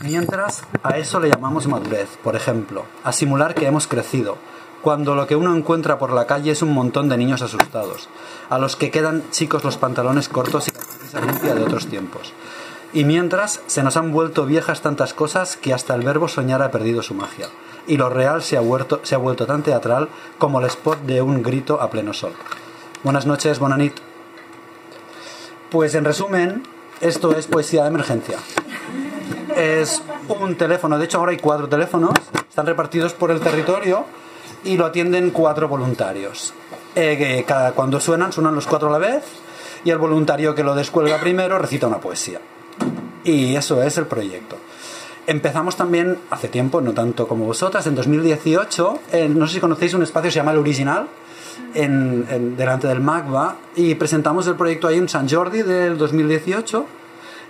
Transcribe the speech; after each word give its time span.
Mientras, 0.00 0.62
a 0.82 0.98
eso 0.98 1.20
le 1.20 1.30
llamamos 1.30 1.66
madurez, 1.68 2.18
por 2.22 2.36
ejemplo, 2.36 2.84
a 3.02 3.12
simular 3.12 3.54
que 3.54 3.66
hemos 3.66 3.86
crecido, 3.86 4.36
cuando 4.82 5.14
lo 5.14 5.26
que 5.26 5.36
uno 5.36 5.56
encuentra 5.56 5.98
por 5.98 6.12
la 6.12 6.26
calle 6.26 6.50
es 6.50 6.60
un 6.60 6.74
montón 6.74 7.08
de 7.08 7.16
niños 7.16 7.40
asustados, 7.40 8.10
a 8.50 8.58
los 8.58 8.76
que 8.76 8.90
quedan 8.90 9.24
chicos 9.30 9.64
los 9.64 9.78
pantalones 9.78 10.28
cortos 10.28 10.68
y 10.68 10.72
la 10.72 10.80
camisa 10.80 11.20
limpia 11.20 11.54
de 11.54 11.62
otros 11.62 11.86
tiempos. 11.86 12.34
Y 12.92 13.04
mientras, 13.04 13.62
se 13.68 13.82
nos 13.82 13.96
han 13.96 14.12
vuelto 14.12 14.44
viejas 14.44 14.82
tantas 14.82 15.14
cosas 15.14 15.56
que 15.56 15.72
hasta 15.72 15.94
el 15.94 16.02
verbo 16.02 16.28
soñar 16.28 16.60
ha 16.60 16.70
perdido 16.70 17.02
su 17.02 17.14
magia, 17.14 17.48
y 17.86 17.96
lo 17.96 18.10
real 18.10 18.42
se 18.42 18.58
ha 18.58 18.60
vuelto, 18.60 19.00
se 19.02 19.14
ha 19.14 19.18
vuelto 19.18 19.46
tan 19.46 19.62
teatral 19.62 20.10
como 20.36 20.60
el 20.60 20.66
spot 20.66 21.00
de 21.06 21.22
un 21.22 21.42
grito 21.42 21.80
a 21.80 21.88
pleno 21.88 22.12
sol. 22.12 22.34
Buenas 23.02 23.24
noches, 23.24 23.58
Bonanit. 23.58 23.94
Pues 25.70 25.94
en 25.94 26.04
resumen, 26.04 26.64
esto 27.00 27.34
es 27.34 27.46
poesía 27.46 27.82
de 27.84 27.88
emergencia 27.88 28.38
es 29.56 30.02
un 30.28 30.56
teléfono. 30.56 30.98
De 30.98 31.06
hecho, 31.06 31.18
ahora 31.18 31.32
hay 31.32 31.38
cuatro 31.38 31.68
teléfonos, 31.68 32.12
están 32.48 32.66
repartidos 32.66 33.14
por 33.14 33.30
el 33.30 33.40
territorio 33.40 34.04
y 34.64 34.76
lo 34.76 34.86
atienden 34.86 35.30
cuatro 35.30 35.68
voluntarios. 35.68 36.52
Eh, 36.94 37.16
que 37.18 37.44
cada, 37.44 37.72
cuando 37.72 38.00
suenan, 38.00 38.32
suenan 38.32 38.54
los 38.54 38.66
cuatro 38.66 38.88
a 38.88 38.92
la 38.92 38.98
vez 38.98 39.24
y 39.84 39.90
el 39.90 39.98
voluntario 39.98 40.54
que 40.54 40.64
lo 40.64 40.74
descuelga 40.74 41.18
primero 41.18 41.58
recita 41.58 41.86
una 41.86 41.98
poesía. 41.98 42.40
Y 43.24 43.56
eso 43.56 43.82
es 43.82 43.98
el 43.98 44.06
proyecto. 44.06 44.56
Empezamos 45.26 45.76
también 45.76 46.18
hace 46.30 46.48
tiempo, 46.48 46.80
no 46.80 46.92
tanto 46.92 47.26
como 47.26 47.46
vosotras, 47.46 47.86
en 47.88 47.96
2018, 47.96 49.00
no 49.30 49.46
sé 49.48 49.54
si 49.54 49.60
conocéis 49.60 49.92
un 49.94 50.04
espacio 50.04 50.28
que 50.28 50.32
se 50.32 50.38
llama 50.38 50.52
El 50.52 50.58
Original, 50.58 51.08
en, 51.74 52.56
delante 52.56 52.86
del 52.86 53.00
MACBA, 53.00 53.56
y 53.74 53.96
presentamos 53.96 54.46
el 54.46 54.54
proyecto 54.54 54.86
ahí 54.86 54.98
en 54.98 55.08
San 55.08 55.28
Jordi 55.28 55.62
del 55.62 55.98
2018 55.98 56.86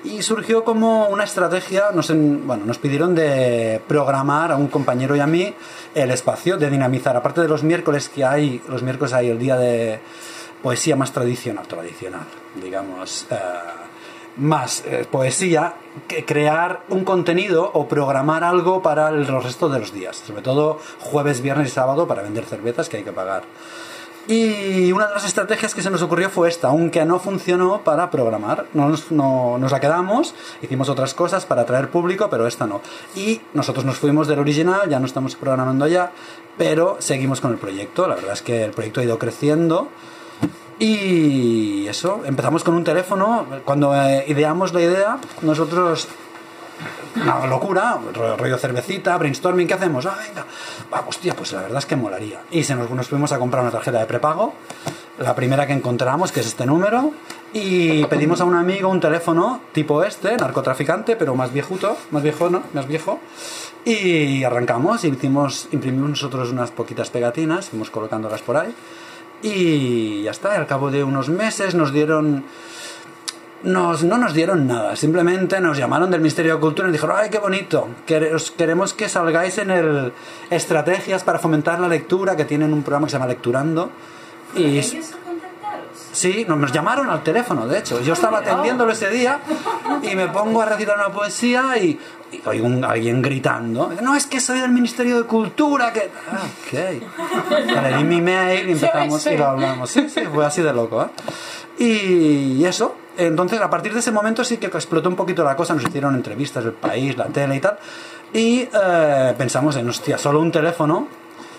y 0.05 0.23
surgió 0.23 0.65
como 0.65 1.09
una 1.09 1.25
estrategia, 1.25 1.91
nos, 1.93 2.09
bueno, 2.09 2.65
nos 2.65 2.79
pidieron 2.79 3.15
de 3.15 3.81
programar 3.89 4.53
a 4.53 4.57
un 4.57 4.69
compañero 4.69 5.17
y 5.17 5.21
a 5.21 5.27
mí 5.27 5.55
el 5.95 6.11
espacio, 6.11 6.57
de 6.57 6.71
dinamizar, 6.71 7.17
aparte 7.17 7.41
de 7.41 7.49
los 7.49 7.63
miércoles 7.63 8.09
que 8.09 8.25
hay, 8.25 8.63
los 8.69 8.83
miércoles 8.83 9.13
hay 9.13 9.31
el 9.31 9.39
día 9.39 9.57
de 9.57 10.01
poesía 10.63 10.97
más 10.97 11.13
tradicional, 11.13 11.67
tradicional, 11.67 12.27
digamos, 12.61 13.27
eh, 13.31 13.37
más 14.37 14.85
eh, 14.87 15.07
poesía, 15.11 15.75
que 16.09 16.25
crear 16.25 16.83
un 16.89 17.05
contenido 17.05 17.71
o 17.73 17.89
programar 17.89 18.45
algo 18.45 18.83
para 18.83 19.09
el 19.09 19.27
resto 19.27 19.69
de 19.69 19.79
los 19.79 19.93
días, 19.93 20.17
sobre 20.17 20.43
todo 20.43 20.79
jueves, 21.01 21.41
viernes 21.41 21.69
y 21.69 21.71
sábado 21.71 22.07
para 22.07 22.23
vender 22.23 22.45
cervezas 22.45 22.89
que 22.89 22.99
hay 22.99 23.03
que 23.03 23.13
pagar. 23.13 23.45
Y 24.29 24.91
una 24.91 25.07
de 25.07 25.15
las 25.15 25.25
estrategias 25.25 25.73
que 25.73 25.83
se 25.83 25.91
nos 25.91 26.03
ocurrió 26.03 26.31
fue 26.31 26.49
esta, 26.49 26.69
aunque 26.69 27.05
no 27.05 27.21
funcionó 27.21 27.83
para 27.83 28.11
programar. 28.11 28.67
Nos, 28.75 29.13
no, 29.13 29.57
nos 29.59 29.71
la 29.71 29.79
quedamos, 29.79 30.35
hicimos 30.63 30.89
otras 30.89 31.15
cosas 31.15 31.47
para 31.47 31.63
atraer 31.63 31.91
público, 31.91 32.29
pero 32.29 32.47
esta 32.47 32.67
no. 32.67 32.81
Y 33.15 33.41
nosotros 33.55 33.85
nos 33.85 33.99
fuimos 33.99 34.27
del 34.27 34.41
original, 34.41 34.89
ya 34.89 34.99
no 34.99 35.07
estamos 35.07 35.37
programando 35.37 35.85
allá, 35.85 36.11
pero 36.59 36.97
seguimos 36.99 37.41
con 37.41 37.53
el 37.53 37.59
proyecto. 37.59 38.09
La 38.09 38.17
verdad 38.17 38.33
es 38.33 38.43
que 38.43 38.65
el 38.65 38.73
proyecto 38.73 39.01
ha 39.01 39.05
ido 39.05 39.19
creciendo. 39.19 39.89
Y 40.79 41.87
eso, 41.87 42.23
empezamos 42.25 42.65
con 42.65 42.75
un 42.75 42.85
teléfono. 42.85 43.47
Cuando 43.65 43.95
eh, 43.95 44.25
ideamos 44.27 44.75
la 44.75 44.83
idea, 44.83 45.19
nosotros 45.43 46.09
una 47.17 47.47
locura, 47.47 47.99
rollo 48.15 48.59
cervecita, 48.59 49.17
brainstorming, 49.17 49.67
¿qué 49.67 49.75
hacemos? 49.75 50.07
Ah, 50.07 50.17
venga, 50.27 50.47
va, 50.93 51.05
hostia, 51.07 51.35
pues 51.35 51.53
la 51.53 51.63
verdad 51.63 51.79
es 51.79 51.87
que 51.87 51.97
molaría. 51.97 52.41
Y 52.51 52.63
se 52.65 52.75
nos, 52.75 53.09
fuimos 53.09 53.33
a 53.33 53.39
comprar 53.39 53.63
una 53.63 53.73
tarjeta 53.73 53.99
de 53.99 54.07
prepago, 54.07 54.55
la 55.19 55.35
primera 55.35 55.67
que 55.67 55.73
encontramos, 55.73 56.33
que 56.33 56.41
es 56.41 56.47
este 56.47 56.67
número, 56.67 57.13
y 57.53 58.05
pedimos 58.07 58.41
a 58.41 58.45
un 58.45 58.55
amigo 58.55 58.89
un 58.89 59.01
teléfono 59.01 59.61
tipo 59.73 60.05
este, 60.05 60.37
narcotraficante, 60.37 61.17
pero 61.17 61.35
más 61.35 61.53
viejuto, 61.53 61.97
más 62.11 62.23
viejo, 62.23 62.51
¿no? 62.51 62.63
Más 62.75 62.87
viejo. 62.87 63.19
Y 63.85 64.45
arrancamos, 64.45 65.05
hicimos, 65.05 65.69
imprimimos 65.71 66.11
nosotros 66.11 66.51
unas 66.51 66.71
poquitas 66.71 67.09
pegatinas, 67.11 67.71
fuimos 67.71 67.91
colocándolas 67.91 68.43
por 68.43 68.57
ahí. 68.57 68.75
Y 69.43 70.23
ya 70.23 70.33
está, 70.33 70.55
al 70.55 70.67
cabo 70.67 70.91
de 70.91 71.05
unos 71.05 71.29
meses 71.29 71.75
nos 71.75 71.93
dieron 71.93 72.45
nos, 73.63 74.05
no 74.05 74.19
nos 74.19 74.35
dieron 74.35 74.67
nada, 74.67 74.97
simplemente 74.97 75.61
nos 75.61 75.77
llamaron 75.79 76.11
del 76.11 76.21
Ministerio 76.21 76.55
de 76.55 76.61
Cultura 76.61 76.89
y 76.89 76.93
dijeron, 76.93 77.17
ay, 77.19 77.31
qué 77.31 77.39
bonito, 77.39 77.89
queremos 78.07 78.95
que 78.95 79.09
salgáis 79.09 79.59
en 79.59 79.71
el 79.71 80.13
Estrategias 80.51 81.25
para 81.25 81.39
fomentar 81.39 81.81
la 81.81 81.89
lectura, 81.89 82.37
que 82.37 82.45
tienen 82.45 82.73
un 82.73 82.83
programa 82.83 83.07
que 83.07 83.11
se 83.11 83.17
llama 83.17 83.27
Lecturando. 83.27 83.91
Y, 84.55 84.81
Sí, 86.17 86.47
nos 86.49 86.73
llamaron 86.73 87.11
al 87.11 87.23
teléfono, 87.23 87.69
de 87.69 87.79
hecho. 87.79 88.01
Yo 88.01 88.15
estaba 88.15 88.39
atendiéndolo 88.39 88.91
ese 88.91 89.11
día 89.11 89.39
y 90.01 90.17
me 90.17 90.29
pongo 90.29 90.63
a 90.63 90.65
recitar 90.65 90.97
una 90.97 91.11
poesía 91.11 91.77
y, 91.77 92.01
oigo 92.47 92.67
un, 92.67 92.83
alguien 92.83 93.21
gritando. 93.21 93.93
No, 94.01 94.15
es 94.15 94.27
que 94.27 94.41
soy 94.41 94.61
del 94.61 94.71
Ministerio 94.71 95.19
de 95.19 95.25
Cultura. 95.25 95.93
que 95.93 96.11
ah, 96.33 96.47
Ok. 96.63 97.83
Le 97.83 97.97
di 97.99 98.05
mi 98.05 98.23
mail 98.23 98.67
y 98.67 98.73
empezamos 98.73 99.27
y 99.27 99.37
lo 99.37 99.47
hablamos. 99.47 99.91
Sí, 99.91 100.09
sí, 100.09 100.23
fue 100.33 100.47
así 100.47 100.63
de 100.63 100.73
loco. 100.73 101.03
¿eh? 101.03 101.09
Y 101.79 102.65
eso, 102.65 102.97
entonces, 103.17 103.61
a 103.61 103.71
partir 103.71 103.93
de 103.93 104.01
ese 104.01 104.13
momento 104.13 104.45
sí 104.45 104.59
que 104.59 104.67
explotó 104.67 105.09
un 105.09 105.17
poquito 105.17 105.45
la 105.45 105.57
cosa, 105.57 105.75
nos 105.75 105.85
hicieron 105.85 106.15
entrevistas 106.15 106.65
del 106.65 106.75
país, 106.75 107.17
la 107.17 107.27
tele 107.27 107.57
y 107.57 107.61
tal, 107.61 107.79
y 108.33 108.69
eh, 108.73 109.35
pensamos 109.37 109.77
en, 109.77 109.89
hostia, 109.89 110.19
solo 110.19 110.41
un 110.41 110.51
teléfono, 110.51 111.09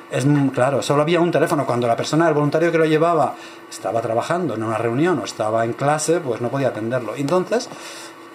es 0.09 0.25
claro, 0.53 0.81
solo 0.81 1.01
había 1.01 1.19
un 1.19 1.31
teléfono. 1.31 1.65
Cuando 1.65 1.87
la 1.87 1.95
persona, 1.95 2.27
el 2.27 2.33
voluntario 2.33 2.71
que 2.71 2.77
lo 2.77 2.85
llevaba, 2.85 3.35
estaba 3.69 4.01
trabajando 4.01 4.55
en 4.55 4.63
una 4.63 4.77
reunión 4.77 5.19
o 5.19 5.25
estaba 5.25 5.65
en 5.65 5.73
clase, 5.73 6.19
pues 6.19 6.39
no 6.39 6.49
podía 6.49 6.69
atenderlo. 6.69 7.15
Entonces, 7.15 7.69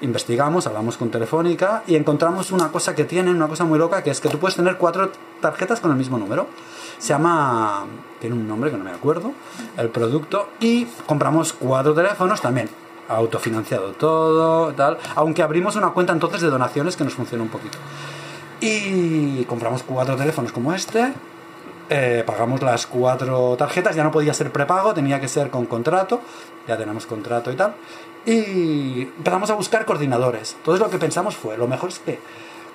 investigamos, 0.03 0.67
hablamos 0.67 0.97
con 0.97 1.11
Telefónica 1.11 1.83
y 1.87 1.97
encontramos 1.97 2.53
una 2.53 2.71
cosa 2.71 2.95
que 2.95 3.05
tienen, 3.05 3.37
una 3.37 3.49
cosa 3.49 3.65
muy 3.65 3.79
loca, 3.79 4.03
que 4.03 4.11
es 4.11 4.21
que 4.21 4.29
tú 4.29 4.39
puedes 4.39 4.57
tener 4.57 4.77
cuatro 4.77 5.11
tarjetas 5.41 5.81
con 5.81 5.91
el 5.91 5.97
mismo 5.97 6.19
número. 6.19 6.47
Se 6.99 7.09
llama, 7.09 7.87
tiene 8.21 8.37
un 8.37 8.47
nombre 8.47 8.71
que 8.71 8.77
no 8.77 8.85
me 8.85 8.91
acuerdo, 8.93 9.33
el 9.77 9.89
producto, 9.89 10.51
y 10.61 10.87
compramos 11.07 11.53
cuatro 11.53 11.95
teléfonos 11.95 12.41
también 12.41 12.69
autofinanciado 13.09 13.93
todo, 13.93 14.73
tal. 14.75 14.99
Aunque 15.15 15.43
abrimos 15.43 15.77
una 15.77 15.91
cuenta 15.91 16.13
entonces 16.13 16.41
de 16.41 16.49
donaciones 16.49 16.97
que 16.97 17.05
nos 17.05 17.15
funciona 17.15 17.43
un 17.43 17.51
poquito. 17.51 17.79
Y 18.61 19.45
compramos 19.45 19.83
cuatro 19.83 20.17
teléfonos 20.17 20.53
como 20.53 20.73
este, 20.73 21.13
eh, 21.91 22.23
pagamos 22.25 22.63
las 22.63 22.87
cuatro 22.87 23.57
tarjetas, 23.57 23.97
ya 23.97 24.05
no 24.05 24.11
podía 24.11 24.33
ser 24.33 24.53
prepago, 24.53 24.95
tenía 24.95 25.21
que 25.21 25.29
ser 25.29 25.51
con 25.51 25.67
contrato, 25.67 26.21
ya 26.67 26.77
tenemos 26.77 27.07
contrato 27.07 27.51
y 27.51 27.57
tal. 27.57 27.75
Y 28.25 29.03
empezamos 29.03 29.51
a 29.51 29.55
buscar 29.55 29.85
coordinadores. 29.85 30.55
Entonces 30.59 30.81
lo 30.81 30.91
que 30.91 30.99
pensamos 30.99 31.37
fue, 31.37 31.57
lo 31.57 31.67
mejor 31.67 31.89
es 31.89 31.99
que 31.99 32.19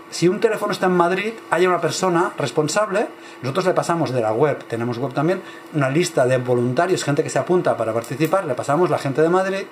si 0.09 0.27
un 0.27 0.39
teléfono 0.39 0.71
está 0.71 0.85
en 0.85 0.93
Madrid, 0.95 1.33
haya 1.51 1.67
una 1.67 1.81
persona 1.81 2.31
responsable. 2.37 3.07
Nosotros 3.41 3.65
le 3.65 3.73
pasamos 3.73 4.11
de 4.11 4.21
la 4.21 4.31
web, 4.31 4.63
tenemos 4.65 4.97
web 4.97 5.13
también, 5.13 5.41
una 5.73 5.89
lista 5.89 6.25
de 6.25 6.37
voluntarios, 6.37 7.03
gente 7.03 7.23
que 7.23 7.29
se 7.29 7.39
apunta 7.39 7.75
para 7.75 7.93
participar, 7.93 8.45
le 8.45 8.55
pasamos 8.55 8.89
la 8.89 8.97
gente 8.97 9.21
de 9.21 9.29
Madrid 9.29 9.65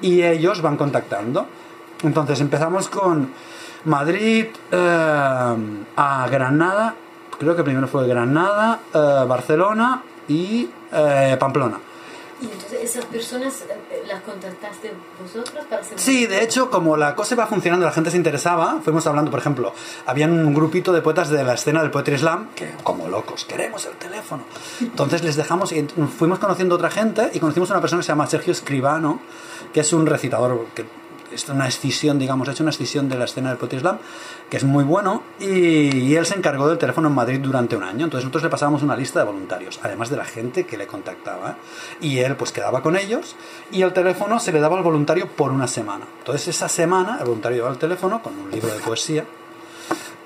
y 0.00 0.22
ellos 0.22 0.62
van 0.62 0.76
contactando. 0.76 1.46
Entonces 2.02 2.40
empezamos 2.40 2.88
con 2.88 3.30
Madrid 3.84 4.46
eh, 4.70 5.56
a 5.96 6.28
Granada, 6.30 6.94
creo 7.38 7.54
que 7.54 7.62
primero 7.62 7.86
fue 7.86 8.08
Granada, 8.08 8.80
eh, 8.92 9.24
Barcelona 9.28 10.02
y 10.26 10.68
eh, 10.92 11.36
Pamplona. 11.38 11.78
¿Y 12.42 12.46
entonces 12.46 12.82
esas 12.82 13.04
personas 13.04 13.64
las 14.08 14.22
contactaste 14.22 14.92
vosotros 15.20 15.64
para 15.66 15.80
hacer 15.80 15.98
Sí, 15.98 16.26
de 16.26 16.42
hecho, 16.42 16.70
como 16.70 16.96
la 16.96 17.14
cosa 17.14 17.34
iba 17.34 17.46
funcionando, 17.46 17.86
la 17.86 17.92
gente 17.92 18.10
se 18.10 18.16
interesaba, 18.16 18.80
fuimos 18.82 19.06
hablando, 19.06 19.30
por 19.30 19.38
ejemplo, 19.38 19.72
había 20.06 20.26
un 20.26 20.52
grupito 20.52 20.92
de 20.92 21.02
poetas 21.02 21.30
de 21.30 21.44
la 21.44 21.54
escena 21.54 21.82
del 21.82 21.92
Poetry 21.92 22.18
Slam 22.18 22.48
que, 22.56 22.72
como 22.82 23.08
locos, 23.08 23.44
queremos 23.44 23.86
el 23.86 23.92
teléfono. 23.92 24.42
Entonces 24.80 25.22
les 25.22 25.36
dejamos 25.36 25.70
y 25.72 25.86
fuimos 26.18 26.40
conociendo 26.40 26.74
a 26.74 26.78
otra 26.78 26.90
gente 26.90 27.30
y 27.32 27.38
conocimos 27.38 27.70
a 27.70 27.74
una 27.74 27.80
persona 27.80 28.00
que 28.00 28.06
se 28.06 28.12
llama 28.12 28.26
Sergio 28.26 28.52
Escribano, 28.52 29.20
que 29.72 29.80
es 29.80 29.92
un 29.92 30.06
recitador 30.06 30.66
que 30.74 30.84
es 31.32 31.48
una 31.48 31.68
escisión, 31.68 32.18
digamos, 32.18 32.48
ha 32.48 32.52
hecho 32.52 32.62
una 32.62 32.70
escisión 32.70 33.08
de 33.08 33.16
la 33.16 33.24
escena 33.24 33.50
del 33.50 33.58
Poetry 33.58 33.80
Slam, 33.80 33.98
que 34.50 34.56
es 34.56 34.64
muy 34.64 34.84
bueno, 34.84 35.22
y, 35.40 36.14
él 36.14 36.26
se 36.26 36.34
encargó 36.34 36.68
del 36.68 36.78
teléfono 36.78 37.08
en 37.08 37.14
Madrid 37.14 37.40
durante 37.40 37.76
un 37.76 37.82
año. 37.82 38.04
Entonces 38.04 38.24
nosotros 38.24 38.44
le 38.44 38.50
pasábamos 38.50 38.82
una 38.82 38.96
lista 38.96 39.20
de 39.20 39.26
voluntarios, 39.26 39.80
además 39.82 40.10
de 40.10 40.16
la 40.16 40.24
gente 40.24 40.64
que 40.64 40.76
le 40.76 40.86
contactaba. 40.86 41.56
Y 42.00 42.18
él 42.18 42.36
pues 42.36 42.52
quedaba 42.52 42.82
con 42.82 42.96
ellos, 42.96 43.36
y 43.70 43.82
el 43.82 43.92
teléfono 43.92 44.38
se 44.38 44.52
le 44.52 44.60
daba 44.60 44.76
al 44.76 44.82
voluntario 44.82 45.28
por 45.28 45.52
una 45.52 45.66
semana. 45.66 46.06
Entonces 46.18 46.48
esa 46.48 46.68
semana 46.68 47.18
el 47.20 47.26
voluntario 47.26 47.56
llevaba 47.56 47.74
el 47.74 47.80
teléfono 47.80 48.22
con 48.22 48.38
un 48.38 48.50
libro 48.50 48.72
de 48.72 48.80
poesía, 48.80 49.24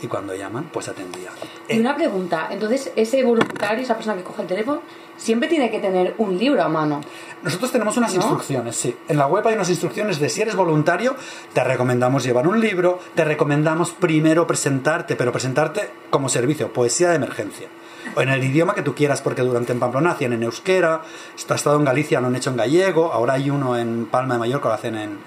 y 0.00 0.08
cuando 0.08 0.34
llaman, 0.34 0.68
pues 0.72 0.88
atendía. 0.88 1.30
Y 1.68 1.78
una 1.78 1.96
pregunta, 1.96 2.48
entonces 2.50 2.92
ese 2.96 3.22
voluntario, 3.24 3.82
esa 3.82 3.94
persona 3.94 4.16
que 4.16 4.22
coge 4.22 4.42
el 4.42 4.48
teléfono, 4.48 4.82
siempre 5.16 5.48
tiene 5.48 5.70
que 5.70 5.78
tener 5.78 6.14
un 6.18 6.38
libro 6.38 6.62
a 6.62 6.68
mano. 6.68 7.00
Nosotros 7.42 7.70
tenemos 7.70 7.96
unas 7.96 8.14
instrucciones, 8.14 8.76
sí. 8.76 8.96
En 9.08 9.18
la 9.18 9.26
web 9.26 9.46
hay 9.46 9.54
unas 9.54 9.68
instrucciones 9.68 10.18
de 10.18 10.28
si 10.28 10.42
eres 10.42 10.56
voluntario, 10.56 11.14
te 11.52 11.62
recomendamos 11.62 12.24
llevar 12.24 12.48
un 12.48 12.60
libro, 12.60 12.98
te 13.14 13.24
recomendamos 13.24 13.90
primero 13.90 14.46
presentarte, 14.46 15.16
pero 15.16 15.32
presentarte 15.32 15.90
como 16.10 16.28
servicio, 16.28 16.72
poesía 16.72 17.10
de 17.10 17.16
emergencia. 17.16 17.68
O 18.14 18.20
en 18.20 18.28
el 18.28 18.42
idioma 18.42 18.74
que 18.74 18.82
tú 18.82 18.94
quieras, 18.94 19.20
porque 19.20 19.42
durante 19.42 19.72
en 19.72 19.80
Pamplona 19.80 20.12
hacían 20.12 20.32
en 20.32 20.42
euskera, 20.42 21.02
esto 21.36 21.54
ha 21.54 21.56
estado 21.56 21.76
en 21.76 21.84
Galicia, 21.84 22.20
lo 22.20 22.28
han 22.28 22.36
hecho 22.36 22.50
en 22.50 22.56
gallego, 22.56 23.12
ahora 23.12 23.34
hay 23.34 23.50
uno 23.50 23.76
en 23.76 24.06
Palma 24.06 24.34
de 24.34 24.40
Mallorca, 24.40 24.68
lo 24.68 24.74
hacen 24.74 24.96
en 24.96 25.18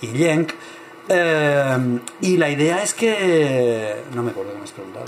Illenc 0.00 0.52
Eh, 1.08 1.98
y 2.20 2.36
la 2.36 2.48
idea 2.50 2.82
es 2.82 2.94
que... 2.94 4.02
No 4.14 4.22
me 4.22 4.30
acuerdo 4.30 4.52
que 4.52 4.58
me 4.58 4.64
has 4.64 4.72
preguntado. 4.72 5.04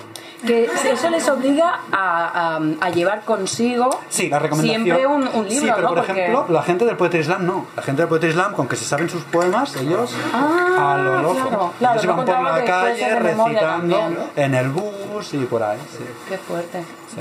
Que 0.46 0.64
eso 0.90 1.10
les 1.10 1.28
obliga 1.28 1.80
a, 1.92 2.56
a- 2.56 2.60
a 2.80 2.90
llevar 2.90 3.20
consigo 3.26 3.90
Sí, 4.08 4.30
la 4.30 4.38
recomendación. 4.38 4.84
siempre 4.84 5.06
un, 5.06 5.28
un 5.28 5.46
libro, 5.46 5.66
Sí, 5.66 5.72
pero 5.74 5.82
¿no? 5.82 5.88
por 5.88 5.96
Porque- 6.06 6.12
ejemplo, 6.22 6.46
la 6.48 6.62
gente 6.62 6.84
del 6.86 6.96
Poetry 6.96 7.24
Slam 7.24 7.44
no. 7.46 7.66
La 7.76 7.82
gente 7.82 8.00
del 8.02 8.08
Poetry 8.08 8.32
Slam, 8.32 8.54
con 8.54 8.66
que 8.66 8.76
se 8.76 8.86
saben 8.86 9.10
sus 9.10 9.22
poemas, 9.24 9.76
ellos 9.76 10.14
Ah, 10.32 10.94
a 10.94 10.96
lo 10.96 11.20
loco. 11.22 11.34
claro, 11.34 11.72
claro, 11.78 11.92
ellos 12.00 12.04
iban 12.04 12.16
por 12.24 12.42
la 12.42 12.64
calle 12.64 13.14
recitando 13.18 13.60
también, 13.60 14.18
en 14.36 14.54
el 14.54 14.68
bus 14.70 15.34
y 15.34 15.38
por 15.44 15.62
ahí. 15.62 15.78
sí. 15.90 16.04
Qué 16.30 16.38
fuerte. 16.38 16.84
Sí. 17.14 17.20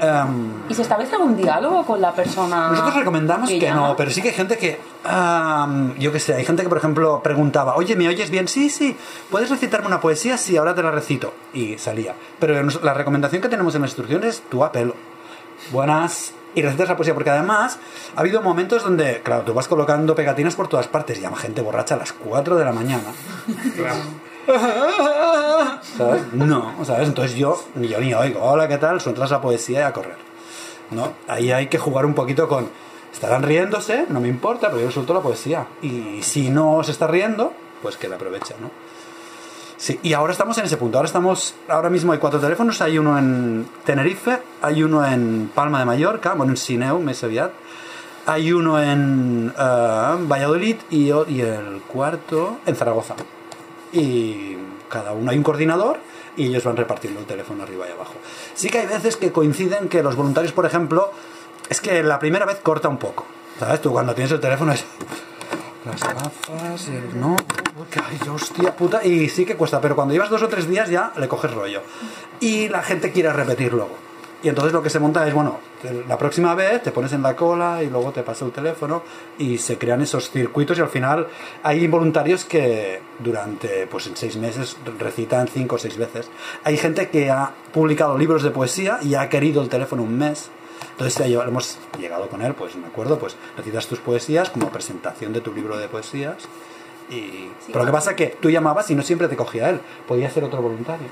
Em, 0.00 0.52
¿Y 0.68 0.74
se 0.74 0.82
establece 0.82 1.14
algún 1.16 1.36
diálogo 1.36 1.84
con 1.84 2.00
la 2.00 2.12
persona? 2.12 2.68
Nosotros 2.70 2.96
recomendamos 2.96 3.48
que, 3.48 3.60
llama? 3.60 3.88
no, 3.88 3.96
pero 3.96 4.10
sí 4.10 4.22
que 4.22 4.28
hay 4.28 4.34
gente 4.34 4.56
que, 4.58 4.80
am, 5.04 5.94
yo 5.96 6.12
qué 6.12 6.20
sé, 6.20 6.34
hay 6.34 6.44
gente 6.44 6.62
que 6.62 6.68
por 6.68 6.78
ejemplo 6.78 7.22
preguntaba, 7.22 7.76
oye, 7.76 7.96
¿me 7.96 8.08
oyes 8.08 8.30
bien? 8.30 8.48
Sí, 8.48 8.70
sí, 8.70 8.96
¿puedes 9.30 9.50
recitarme 9.50 9.86
una 9.86 10.00
poesía? 10.00 10.36
Sí, 10.36 10.56
ahora 10.56 10.74
te 10.74 10.82
la 10.82 10.90
recito. 10.90 11.34
Y 11.52 11.78
salía. 11.78 12.14
Pero 12.38 12.62
la 12.82 12.94
recomendación 12.94 13.42
que 13.42 13.48
tenemos 13.48 13.74
en 13.74 13.82
las 13.82 13.90
instrucciones 13.90 14.36
es 14.36 14.42
tú 14.48 14.64
a 14.64 14.72
pelo. 14.72 14.94
Buenas. 15.72 16.32
Y 16.54 16.62
recitas 16.62 16.88
la 16.88 16.96
poesía, 16.96 17.14
porque 17.14 17.30
además 17.30 17.78
ha 18.16 18.20
habido 18.20 18.40
momentos 18.42 18.82
donde, 18.82 19.20
claro, 19.22 19.42
tú 19.42 19.54
vas 19.54 19.68
colocando 19.68 20.14
pegatinas 20.14 20.56
por 20.56 20.66
todas 20.66 20.88
partes 20.88 21.18
y 21.18 21.20
llama 21.20 21.36
gente 21.36 21.60
borracha 21.60 21.94
a 21.94 21.98
las 21.98 22.12
4 22.12 22.56
de 22.56 22.64
la 22.64 22.72
mañana. 22.72 23.04
¿Sabes? 25.96 26.32
No, 26.32 26.72
¿sabes? 26.84 27.08
Entonces 27.08 27.36
yo, 27.36 27.62
ni 27.74 27.88
yo 27.88 28.00
ni 28.00 28.14
oigo, 28.14 28.42
hola, 28.42 28.66
¿qué 28.66 28.78
tal? 28.78 29.00
Sueltas 29.00 29.30
la 29.30 29.40
poesía 29.40 29.80
y 29.80 29.82
a 29.82 29.92
correr. 29.92 30.16
¿No? 30.90 31.12
Ahí 31.26 31.52
hay 31.52 31.66
que 31.66 31.78
jugar 31.78 32.06
un 32.06 32.14
poquito 32.14 32.48
con. 32.48 32.70
Estarán 33.12 33.42
riéndose, 33.42 34.06
no 34.08 34.20
me 34.20 34.28
importa, 34.28 34.70
pero 34.70 34.82
yo 34.82 34.90
suelto 34.90 35.12
la 35.12 35.20
poesía. 35.20 35.66
Y 35.82 36.22
si 36.22 36.50
no 36.50 36.82
se 36.84 36.92
está 36.92 37.06
riendo, 37.06 37.52
pues 37.82 37.96
que 37.96 38.08
la 38.08 38.16
aproveche, 38.16 38.54
¿no? 38.60 38.70
Sí, 39.76 40.00
y 40.02 40.12
ahora 40.12 40.32
estamos 40.32 40.56
en 40.58 40.64
ese 40.64 40.76
punto. 40.76 40.98
Ahora 40.98 41.06
estamos, 41.06 41.54
ahora 41.68 41.90
mismo 41.90 42.12
hay 42.12 42.18
cuatro 42.18 42.40
teléfonos. 42.40 42.80
Hay 42.80 42.98
uno 42.98 43.18
en 43.18 43.68
Tenerife, 43.84 44.40
hay 44.62 44.82
uno 44.82 45.06
en 45.06 45.50
Palma 45.54 45.78
de 45.80 45.84
Mallorca, 45.84 46.34
bueno, 46.34 46.52
en 46.52 46.56
Sineu, 46.56 47.00
aviat. 47.22 47.52
Hay 48.26 48.52
uno 48.52 48.80
en 48.80 49.52
eh, 49.58 50.16
Valladolid 50.20 50.76
y, 50.90 51.10
y 51.10 51.40
el 51.40 51.82
cuarto 51.86 52.58
en 52.66 52.76
Zaragoza. 52.76 53.14
Y 53.92 54.56
cada 54.88 55.12
uno 55.12 55.30
hay 55.30 55.38
un 55.38 55.42
coordinador 55.42 55.98
y 56.36 56.46
ellos 56.46 56.64
van 56.64 56.76
repartiendo 56.76 57.20
el 57.20 57.26
teléfono 57.26 57.62
arriba 57.62 57.86
y 57.88 57.92
abajo. 57.92 58.14
Sí 58.54 58.68
que 58.68 58.78
hay 58.78 58.86
veces 58.86 59.16
que 59.16 59.32
coinciden 59.32 59.88
que 59.88 60.02
los 60.02 60.16
voluntarios, 60.16 60.52
por 60.52 60.66
ejemplo, 60.66 61.12
es 61.68 61.80
que 61.80 62.02
la 62.02 62.18
primera 62.18 62.46
vez 62.46 62.58
corta 62.62 62.88
un 62.88 62.98
poco. 62.98 63.26
¿Sabes? 63.58 63.82
Tú 63.82 63.90
cuando 63.92 64.14
tienes 64.14 64.32
el 64.32 64.40
teléfono 64.40 64.72
es... 64.72 64.84
Las 65.84 66.00
gafas, 66.02 66.88
el 66.88 67.18
no, 67.18 67.36
ay, 68.04 68.28
hostia 68.28 68.76
puta, 68.76 69.04
y 69.04 69.28
sí 69.28 69.46
que 69.46 69.56
cuesta, 69.56 69.80
pero 69.80 69.94
cuando 69.94 70.12
llevas 70.12 70.28
dos 70.28 70.42
o 70.42 70.48
tres 70.48 70.68
días 70.68 70.90
ya 70.90 71.12
le 71.16 71.28
coges 71.28 71.52
rollo. 71.52 71.82
Y 72.40 72.68
la 72.68 72.82
gente 72.82 73.10
quiere 73.10 73.32
repetir 73.32 73.72
luego. 73.72 74.07
Y 74.40 74.48
entonces 74.48 74.72
lo 74.72 74.82
que 74.82 74.90
se 74.90 75.00
monta 75.00 75.26
es, 75.26 75.34
bueno, 75.34 75.58
la 76.06 76.16
próxima 76.16 76.54
vez 76.54 76.80
te 76.82 76.92
pones 76.92 77.12
en 77.12 77.22
la 77.22 77.34
cola 77.34 77.82
y 77.82 77.90
luego 77.90 78.12
te 78.12 78.22
pasa 78.22 78.44
el 78.44 78.52
teléfono 78.52 79.02
y 79.36 79.58
se 79.58 79.78
crean 79.78 80.00
esos 80.00 80.30
circuitos 80.30 80.78
y 80.78 80.80
al 80.80 80.88
final 80.88 81.26
hay 81.64 81.88
voluntarios 81.88 82.44
que 82.44 83.00
durante, 83.18 83.88
pues 83.88 84.06
en 84.06 84.16
seis 84.16 84.36
meses 84.36 84.76
recitan 84.98 85.48
cinco 85.48 85.74
o 85.74 85.78
seis 85.78 85.96
veces. 85.96 86.30
Hay 86.62 86.76
gente 86.76 87.08
que 87.08 87.30
ha 87.30 87.52
publicado 87.72 88.16
libros 88.16 88.44
de 88.44 88.50
poesía 88.50 89.00
y 89.02 89.16
ha 89.16 89.28
querido 89.28 89.60
el 89.60 89.68
teléfono 89.68 90.04
un 90.04 90.16
mes. 90.16 90.50
Entonces 90.92 91.20
hemos 91.20 91.78
llegado 91.98 92.28
con 92.28 92.40
él, 92.42 92.54
pues 92.54 92.76
me 92.76 92.86
acuerdo, 92.86 93.18
pues 93.18 93.36
recitas 93.56 93.88
tus 93.88 93.98
poesías 93.98 94.50
como 94.50 94.70
presentación 94.70 95.32
de 95.32 95.40
tu 95.40 95.52
libro 95.52 95.76
de 95.76 95.88
poesías. 95.88 96.48
Y... 97.10 97.50
Pero 97.66 97.80
lo 97.80 97.86
que 97.86 97.92
pasa 97.92 98.10
es 98.10 98.16
que 98.16 98.36
tú 98.40 98.50
llamabas 98.50 98.88
y 98.90 98.94
no 98.94 99.02
siempre 99.02 99.26
te 99.26 99.36
cogía 99.36 99.70
él, 99.70 99.80
podía 100.06 100.30
ser 100.30 100.44
otro 100.44 100.62
voluntario. 100.62 101.08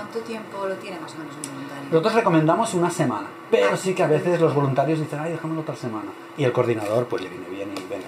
¿Cuánto 0.00 0.20
tiempo 0.20 0.66
lo 0.66 0.74
tiene 0.76 0.98
más 0.98 1.14
o 1.14 1.18
menos 1.18 1.34
un 1.36 1.54
voluntario? 1.54 1.90
Nosotros 1.90 2.14
recomendamos 2.14 2.72
una 2.72 2.90
semana, 2.90 3.28
pero 3.50 3.76
sí 3.76 3.92
que 3.92 4.02
a 4.02 4.06
veces 4.06 4.40
los 4.40 4.54
voluntarios 4.54 4.98
dicen, 4.98 5.18
ay, 5.20 5.32
déjamelo 5.32 5.60
otra 5.60 5.76
semana. 5.76 6.10
Y 6.38 6.44
el 6.44 6.52
coordinador, 6.52 7.04
pues 7.04 7.22
le 7.22 7.28
viene 7.28 7.46
bien 7.50 7.68
y 7.76 7.86
venga. 7.86 8.06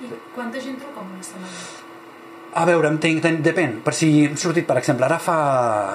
I 0.00 0.10
quanta 0.34 0.60
gent 0.60 0.80
truca 0.80 1.02
en 1.02 1.06
una 1.06 1.22
setmana? 1.22 1.52
A 2.54 2.64
veure, 2.64 2.90
tinc, 2.98 3.22
ten, 3.22 3.38
depèn. 3.46 3.78
Per 3.86 3.94
si 3.94 4.08
hem 4.24 4.34
sortit, 4.34 4.66
per 4.66 4.80
exemple, 4.80 5.06
ara 5.06 5.20
fa, 5.22 5.36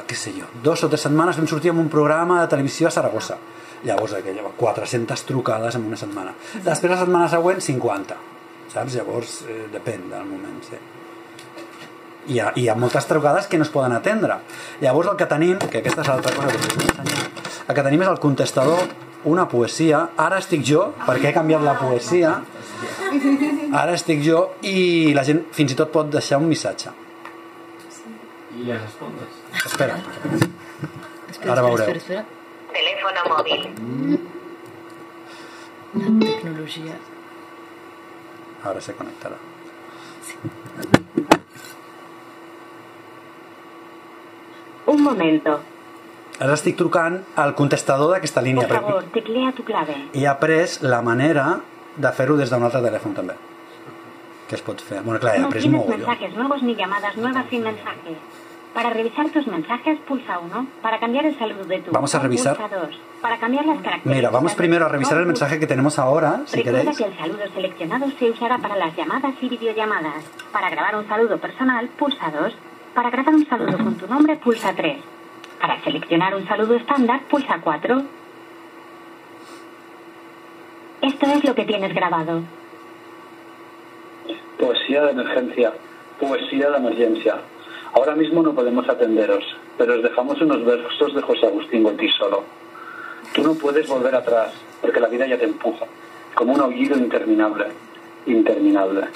què 0.07 0.15
sé 0.15 0.31
jo, 0.37 0.47
dos 0.63 0.85
o 0.87 0.89
tres 0.89 1.03
setmanes 1.03 1.35
vam 1.41 1.51
sortir 1.51 1.73
amb 1.75 1.83
un 1.83 1.91
programa 1.91 2.39
de 2.39 2.47
televisió 2.55 2.87
a 2.87 2.95
Saragossa. 2.95 3.41
Llavors, 3.83 4.15
aquella, 4.21 4.47
400 4.55 5.27
trucades 5.27 5.75
en 5.75 5.91
una 5.91 5.99
setmana. 5.99 6.31
Després, 6.63 6.95
la 6.95 7.01
setmana 7.03 7.27
següent, 7.27 7.59
50. 7.59 8.17
Saps? 8.71 8.95
Llavors, 8.95 9.41
eh, 9.51 9.65
depèn 9.75 10.07
del 10.15 10.25
moment, 10.31 10.63
sí. 10.63 10.79
Hi 12.27 12.39
ha, 12.39 12.51
hi 12.55 12.67
ha 12.69 12.75
moltes 12.75 13.07
trucades 13.09 13.47
que 13.47 13.57
no 13.57 13.63
es 13.65 13.69
poden 13.73 13.91
atendre. 13.95 14.35
Llavors, 14.81 15.09
el 15.11 15.17
que 15.17 15.25
tenim, 15.25 15.57
que 15.71 15.79
aquesta 15.81 16.01
és 16.03 16.07
l'altra 16.11 16.33
cosa 16.35 16.51
que 16.53 16.57
us 16.61 16.75
vull 16.75 16.85
ensenyar, 16.89 17.23
el 17.67 17.75
que 17.75 17.83
tenim 17.87 18.01
és 18.05 18.11
el 18.11 18.19
contestador, 18.21 18.83
una 19.31 19.47
poesia. 19.49 20.03
Ara 20.17 20.37
estic 20.41 20.63
jo, 20.67 20.91
perquè 21.07 21.31
he 21.31 21.33
canviat 21.33 21.61
la 21.65 21.73
poesia. 21.79 22.35
Ara 23.81 23.93
estic 23.97 24.21
jo 24.25 24.43
i 24.61 25.13
la 25.17 25.23
gent 25.27 25.43
fins 25.55 25.73
i 25.73 25.75
tot 25.79 25.91
pot 25.93 26.09
deixar 26.13 26.37
un 26.41 26.47
missatge. 26.49 26.93
Y 28.57 28.63
le 28.67 28.77
respondes. 28.77 29.27
Espera. 29.65 29.95
Espera, 31.29 31.51
Ara 31.53 31.61
veureu. 31.63 31.87
espera, 31.89 31.97
espera, 31.97 32.25
Teléfono 32.73 33.21
móvil. 33.35 33.61
espera. 33.65 34.17
La 35.93 36.25
tecnologia. 36.25 36.97
Ara 38.63 38.81
se 38.81 38.93
connectarà. 38.93 39.37
Un 45.01 45.07
momento. 45.09 45.59
Ara 46.41 46.53
estic 46.57 46.75
trucant 46.77 47.15
al 47.41 47.55
contestador 47.57 48.11
d'aquesta 48.13 48.41
línia. 48.45 48.67
Perquè 48.67 48.81
favor, 48.81 49.05
teclea 49.15 49.51
tu 49.57 49.63
clave. 49.65 49.95
He 50.13 50.27
après 50.29 50.77
la 50.81 51.01
manera 51.01 51.45
de 51.97 52.11
fer-ho 52.17 52.37
des 52.37 52.49
d'un 52.53 52.63
altre 52.67 52.81
telèfon 52.85 53.15
també. 53.17 53.33
Que 54.47 54.55
es 54.59 54.61
pot 54.67 54.81
fer. 54.81 55.01
Bueno, 55.01 55.19
clar, 55.23 55.39
No 55.39 55.47
après 55.49 55.61
tienes 55.65 55.79
mogollon. 55.79 56.05
mensajes 56.05 56.35
nuevos 56.35 56.61
ni 56.63 56.75
llamadas 56.75 57.17
nuevas 57.17 57.45
sin 57.49 57.63
mensaje. 57.63 58.13
Para 58.75 58.89
revisar 58.91 59.27
tus 59.29 59.47
mensajes, 59.47 59.97
pulsa 60.07 60.39
1. 60.39 60.67
Para 60.81 60.99
cambiar 60.99 61.25
el 61.25 61.37
saludo 61.37 61.65
de 61.65 61.79
tu 61.81 61.91
Vamos 61.91 62.13
a 62.15 62.19
revisar. 62.19 62.55
Pulsa 62.57 62.75
2. 62.75 62.99
Para 63.21 63.37
cambiar 63.39 63.65
las 63.65 63.77
características 63.81 64.15
Mira, 64.15 64.29
vamos 64.29 64.53
primero 64.55 64.85
a 64.85 64.89
revisar 64.89 65.17
el 65.17 65.25
mensaje 65.25 65.59
que 65.59 65.67
tenemos 65.67 65.97
ahora, 65.99 66.41
si 66.45 66.57
Recuerda 66.57 66.79
queréis. 66.79 66.97
que 66.97 67.03
el 67.05 67.17
saludo 67.17 67.43
seleccionado 67.55 68.05
se 68.17 68.29
usará 68.31 68.59
para 68.59 68.75
las 68.77 68.95
llamadas 68.95 69.33
y 69.41 69.49
videollamadas. 69.49 70.23
Para 70.53 70.69
grabar 70.69 70.95
un 70.95 71.07
saludo 71.07 71.37
personal, 71.39 71.89
pulsa 71.99 72.31
2. 72.31 72.53
Para 72.93 73.09
grabar 73.09 73.33
un 73.33 73.47
saludo 73.47 73.77
con 73.77 73.95
tu 73.95 74.05
nombre, 74.07 74.35
pulsa 74.35 74.73
3. 74.75 74.97
Para 75.61 75.81
seleccionar 75.81 76.35
un 76.35 76.45
saludo 76.45 76.75
estándar, 76.75 77.21
pulsa 77.29 77.59
4. 77.61 78.01
Esto 81.01 81.25
es 81.25 81.43
lo 81.45 81.55
que 81.55 81.63
tienes 81.63 81.93
grabado. 81.93 82.41
Poesía 84.59 85.03
de 85.03 85.11
emergencia, 85.11 85.73
poesía 86.19 86.69
de 86.69 86.77
emergencia. 86.77 87.35
Ahora 87.93 88.15
mismo 88.15 88.43
no 88.43 88.53
podemos 88.53 88.87
atenderos, 88.89 89.43
pero 89.77 89.95
os 89.95 90.03
dejamos 90.03 90.41
unos 90.41 90.65
versos 90.65 91.15
de 91.15 91.21
José 91.21 91.47
Agustín 91.47 91.83
Gotisolo. 91.83 92.43
Tú 93.33 93.41
no 93.41 93.53
puedes 93.55 93.87
volver 93.87 94.15
atrás, 94.15 94.53
porque 94.81 94.99
la 94.99 95.07
vida 95.07 95.25
ya 95.27 95.37
te 95.37 95.45
empuja, 95.45 95.85
como 96.35 96.53
un 96.53 96.59
aullido 96.59 96.97
interminable, 96.97 97.67
interminable. 98.25 99.07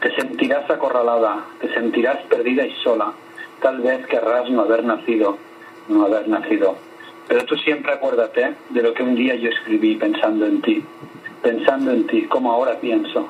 Te 0.00 0.14
sentirás 0.14 0.70
acorralada, 0.70 1.44
te 1.60 1.72
sentirás 1.74 2.18
perdida 2.28 2.64
y 2.64 2.72
sola. 2.84 3.12
Tal 3.60 3.80
vez 3.80 4.06
querrás 4.06 4.48
no 4.48 4.62
haber 4.62 4.84
nacido, 4.84 5.38
no 5.88 6.04
haber 6.04 6.28
nacido. 6.28 6.76
Pero 7.26 7.44
tú 7.44 7.56
siempre 7.56 7.92
acuérdate 7.92 8.54
de 8.70 8.82
lo 8.82 8.94
que 8.94 9.02
un 9.02 9.16
día 9.16 9.34
yo 9.34 9.50
escribí 9.50 9.96
pensando 9.96 10.46
en 10.46 10.62
ti, 10.62 10.84
pensando 11.42 11.90
en 11.90 12.06
ti, 12.06 12.26
como 12.26 12.52
ahora 12.52 12.78
pienso. 12.78 13.28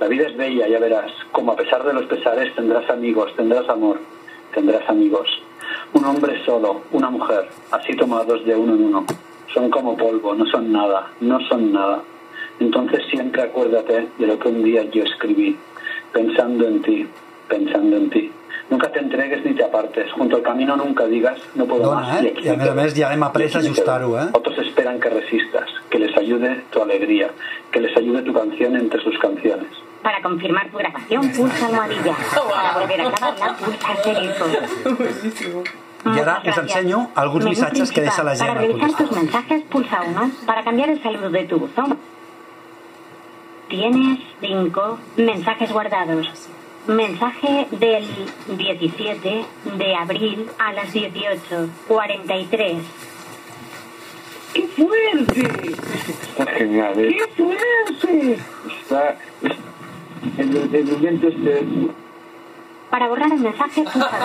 La 0.00 0.08
vida 0.08 0.26
es 0.26 0.36
bella, 0.36 0.66
ya 0.66 0.80
verás, 0.80 1.12
como 1.30 1.52
a 1.52 1.56
pesar 1.56 1.84
de 1.84 1.92
los 1.92 2.06
pesares 2.06 2.54
tendrás 2.54 2.88
amigos, 2.88 3.34
tendrás 3.36 3.68
amor, 3.68 4.00
tendrás 4.54 4.88
amigos. 4.88 5.28
Un 5.92 6.04
hombre 6.06 6.42
solo, 6.44 6.82
una 6.92 7.10
mujer, 7.10 7.48
así 7.70 7.94
tomados 7.94 8.44
de 8.44 8.56
uno 8.56 8.74
en 8.74 8.84
uno. 8.86 9.04
Son 9.52 9.70
como 9.70 9.96
polvo, 9.96 10.34
no 10.34 10.46
son 10.46 10.72
nada, 10.72 11.12
no 11.20 11.38
son 11.46 11.72
nada. 11.72 12.02
Entonces 12.58 13.04
siempre 13.10 13.42
acuérdate 13.42 14.08
de 14.18 14.26
lo 14.26 14.38
que 14.38 14.48
un 14.48 14.64
día 14.64 14.82
yo 14.84 15.04
escribí, 15.04 15.56
pensando 16.14 16.66
en 16.66 16.80
ti, 16.82 17.06
pensando 17.48 17.96
en 17.96 18.08
ti. 18.10 18.30
Nunca 18.70 18.88
te 18.90 18.98
entregues 19.00 19.44
ni 19.44 19.52
te 19.52 19.62
apartes. 19.64 20.10
Junto 20.12 20.36
al 20.36 20.42
camino 20.42 20.74
nunca 20.76 21.04
digas, 21.06 21.38
no 21.54 21.66
puedo 21.66 21.82
Dona, 21.90 22.00
más. 22.00 22.22
eh? 22.22 22.32
y 22.34 22.38
aquí 22.38 22.46
I 22.46 22.48
a 22.48 22.56
me 22.56 22.64
més 22.64 22.70
a 22.70 22.74
més 22.74 22.94
ja 22.96 23.12
hem 23.12 23.22
après 23.22 23.44
Y 23.44 23.48
aquí 23.48 23.56
a 23.58 23.60
ajustar-ho, 23.60 24.18
eh? 24.18 24.28
Otros 24.32 24.56
esperan 24.66 24.98
que 25.00 25.10
resistas, 25.10 25.68
que 25.90 25.98
les 25.98 26.16
ayude 26.16 26.62
tu 26.72 26.80
alegría, 26.82 27.28
que 27.70 27.80
les 27.80 27.94
ayude 27.96 28.22
tu 28.22 28.32
canción 28.32 28.74
entre 28.76 29.02
sus 29.02 29.18
canciones. 29.18 29.68
Para 30.02 30.22
confirmar 30.22 30.70
tu 30.70 30.78
grabación, 30.78 31.30
pulsa 31.36 31.66
almohadilla. 31.66 32.16
Para 32.50 32.78
volver 32.78 33.00
a 33.00 33.04
grabarla, 33.10 33.56
pulsa. 33.58 33.88
I 36.06 36.08
ara 36.08 36.14
Muchas 36.14 36.18
us 36.18 36.44
gracias. 36.44 36.58
ensenyo 36.58 37.08
alguns 37.14 37.44
Menú 37.44 37.50
missatges 37.50 37.90
que 37.90 38.00
principal. 38.02 38.26
la 38.26 38.36
gent 38.36 38.48
Para 38.48 38.60
revisar 38.60 38.92
tus 38.96 39.12
mensajes, 39.12 39.62
pulsa 39.70 40.00
1. 40.02 40.30
Para 40.46 40.62
cambiar 40.62 40.90
el 40.90 41.02
saludo 41.02 41.30
de 41.30 41.44
tu 41.44 41.58
buzón. 41.58 41.98
Tienes 43.68 44.18
5 44.40 44.98
mensajes 45.16 45.72
guardados. 45.72 46.48
Mensaje 46.86 47.66
del 47.70 48.04
17 48.58 49.44
de 49.78 49.94
abril 49.94 50.46
a 50.58 50.72
las 50.74 50.94
18.43. 50.94 52.76
¡Qué 54.52 54.68
fuerte! 54.68 55.72
Está 56.28 56.46
genial, 56.46 57.00
¿eh? 57.00 57.16
¡Qué 57.16 57.26
fuerte! 57.42 58.38
Está... 58.82 59.18
El, 60.38 60.74
el 60.74 60.84
momento 60.84 61.28
este... 61.28 61.66
Para 62.94 63.08
borrar 63.10 63.32
el 63.32 63.40
mensaje, 63.42 63.82
pulsa 63.82 64.18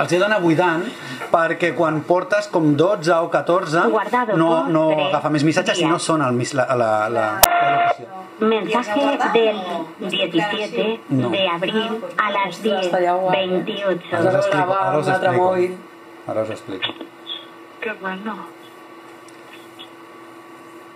Els 0.00 0.12
he 0.12 0.18
d'anar 0.22 0.38
buidant 0.42 0.84
perquè 1.32 1.72
quan 1.76 1.98
portes 2.08 2.46
com 2.52 2.70
12 2.78 3.12
o 3.18 3.28
14 3.32 3.82
Guardado 3.92 4.36
no, 4.40 4.48
no 4.72 4.84
agafa 5.08 5.30
més 5.34 5.44
missatges 5.44 5.80
i 5.82 5.86
no 5.90 5.98
sona 6.00 6.28
el, 6.32 6.38
mis- 6.38 6.54
la, 6.56 6.64
la, 6.80 6.88
la, 7.12 7.26
la. 7.42 8.06
Mensaje 8.40 9.04
del 9.34 9.60
17 10.00 11.00
No. 11.20 11.28
de 11.30 11.42
abril 11.48 12.00
a 12.16 12.30
las 12.38 12.58
Estaria 12.64 13.12
guai. 13.12 13.48
10.28. 13.48 14.12
Ara 14.18 14.28
us 14.30 14.36
explico. 14.40 14.74
Ara 14.80 14.98
us 14.98 15.08
explico. 15.08 15.54
Ara 16.26 16.42
us 16.42 16.50
explico. 16.56 16.94
Qué 17.80 17.92
bueno. 18.00 18.36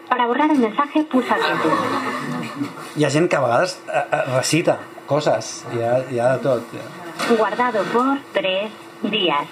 Para 0.08 0.26
borrar 0.26 0.50
el 0.50 0.58
mensaje, 0.58 1.04
pulsa 1.04 1.36
7. 1.36 1.56
Hi 2.96 3.04
ha 3.04 3.10
gent 3.10 3.28
que 3.30 3.36
a 3.36 3.40
vegades 3.44 3.78
eh, 3.92 4.04
eh, 4.10 4.22
recita 4.34 4.78
coses, 5.08 5.64
hi 5.72 5.82
ha, 5.82 5.92
hi 6.10 6.18
ha 6.20 6.32
de 6.36 6.38
tot. 6.44 6.62
Guardado 7.38 7.82
por 7.92 8.18
tres 8.32 8.70
días. 9.02 9.46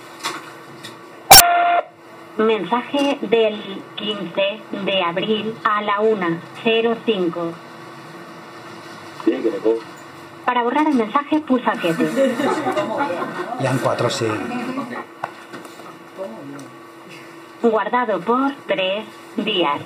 Mensaje 2.39 3.19
del 3.23 3.83
15 3.97 4.61
de 4.85 5.03
abril 5.03 5.55
a 5.65 5.81
la 5.83 6.01
1.05. 6.01 7.53
Sí, 9.25 9.31
que 9.31 9.39
le 9.39 9.51
puedo- 9.59 9.79
Para 10.45 10.63
borrar 10.63 10.87
el 10.87 10.95
mensaje, 10.95 11.41
pulsa 11.41 11.73
7. 11.81 12.05
Hi 13.61 13.67
ha 13.67 13.79
4 13.83 14.07
o 14.07 14.11
5. 14.11 14.35
Guardado 17.63 18.21
por 18.21 18.53
tres 18.67 19.05
días. 19.37 19.81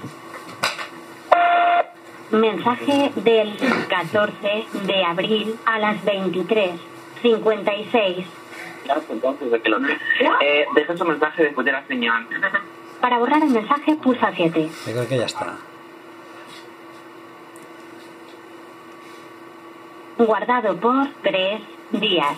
Mensaje 2.31 3.11
del 3.17 3.57
14 3.89 4.65
de 4.87 5.05
abril 5.05 5.57
a 5.67 5.79
las 5.81 5.97
23.56. 6.05 8.25
Ya, 8.87 8.95
pues 8.95 9.11
entonces, 9.11 9.51
de 9.51 9.61
que 9.61 9.69
lo 9.69 9.79
eh, 9.79 10.65
Deja 10.75 10.97
su 10.97 11.05
mensaje 11.05 11.43
después 11.45 11.65
de 11.65 11.73
la 11.73 11.85
señal. 11.87 12.27
Para 13.01 13.19
borrar 13.19 13.43
el 13.43 13.51
mensaje, 13.51 13.97
pulsa 13.97 14.33
7. 14.35 14.69
Jo 14.87 14.93
crec 14.93 15.09
que 15.09 15.19
ja 15.19 15.27
està. 15.27 15.57
Guardado 20.19 20.77
por 20.77 21.09
tres 21.23 21.61
días. 21.93 22.37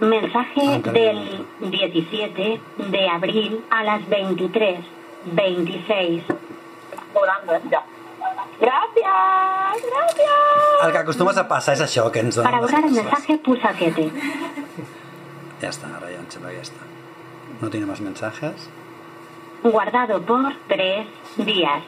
Mensaje 0.00 0.62
Ah, 0.64 0.78
del 0.90 1.44
17 1.60 2.60
de 2.90 3.08
abril 3.08 3.60
a 3.70 3.84
las 3.84 4.00
23.26. 4.08 6.22
Ya. 7.70 7.82
Gracias, 8.60 9.90
gracias. 9.90 10.84
El 10.84 10.92
que 10.92 10.98
acostumes 10.98 11.36
a 11.36 11.48
passar 11.48 11.74
és 11.74 11.82
això, 11.82 12.10
que 12.12 12.20
ens 12.20 12.38
Para 12.38 12.60
donen 12.60 12.66
borrar 12.66 12.84
el 12.84 12.94
mensaje, 12.94 13.38
pulsa 13.38 13.72
7. 13.78 14.04
Ja 15.62 15.70
està, 15.70 15.90
ara 15.96 16.10
ja 16.10 16.20
em 16.20 16.28
sembla 16.30 16.52
que 16.52 16.60
ja 16.60 16.66
està. 16.68 16.86
No 17.60 17.70
tiene 17.70 17.86
más 17.86 18.00
mensajes. 18.00 18.68
Guardado 19.62 20.20
por 20.22 20.54
tres 20.68 21.06
días. 21.36 21.82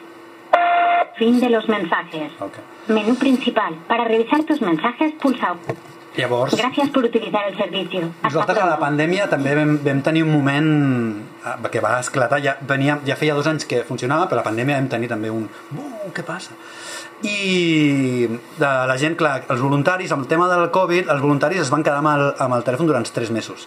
Fin 1.17 1.41
de 1.41 1.51
los 1.51 1.69
mensajes. 1.69 2.33
Ok. 2.41 2.59
Menú 2.89 3.15
principal. 3.17 3.75
Para 3.89 4.05
revisar 4.05 4.43
tus 4.45 4.61
mensajes, 4.61 5.13
pulsa. 5.23 5.55
Llavors, 6.17 6.55
Gracias 6.55 6.91
por 6.91 7.05
utilizar 7.05 7.43
el. 7.49 7.55
Hasta 7.55 8.29
nosaltres 8.29 8.59
a 8.63 8.67
la 8.71 8.79
pandèmia 8.79 9.27
també 9.29 9.55
vam, 9.59 9.73
vam 9.83 10.03
tenir 10.07 10.23
un 10.23 10.31
moment 10.31 10.69
eh, 11.43 11.69
que 11.73 11.81
va 11.83 11.97
esclatar, 11.99 12.39
ja, 12.45 12.55
venia, 12.69 13.01
ja 13.07 13.17
feia 13.19 13.35
dos 13.35 13.49
anys 13.51 13.67
que 13.67 13.83
funcionava, 13.89 14.29
però 14.31 14.39
a 14.39 14.45
la 14.45 14.47
pandèmia 14.47 14.79
vam 14.79 14.87
tenir 14.93 15.09
també 15.11 15.31
un 15.31 15.49
"Bum, 15.71 16.13
què 16.15 16.23
passa? 16.23 16.55
I 17.25 18.29
de 18.59 18.71
la 18.91 18.97
gent, 19.01 19.17
clar, 19.17 19.45
els 19.49 19.61
voluntaris, 19.61 20.13
amb 20.13 20.23
el 20.23 20.29
tema 20.29 20.47
del 20.51 20.71
Covid, 20.71 21.09
els 21.11 21.23
voluntaris 21.23 21.61
es 21.63 21.71
van 21.73 21.83
quedar 21.83 21.99
amb 21.99 22.11
el, 22.13 22.25
amb 22.39 22.55
el 22.55 22.63
telèfon 22.67 22.87
durant 22.87 23.07
tres 23.11 23.31
mesos. 23.31 23.67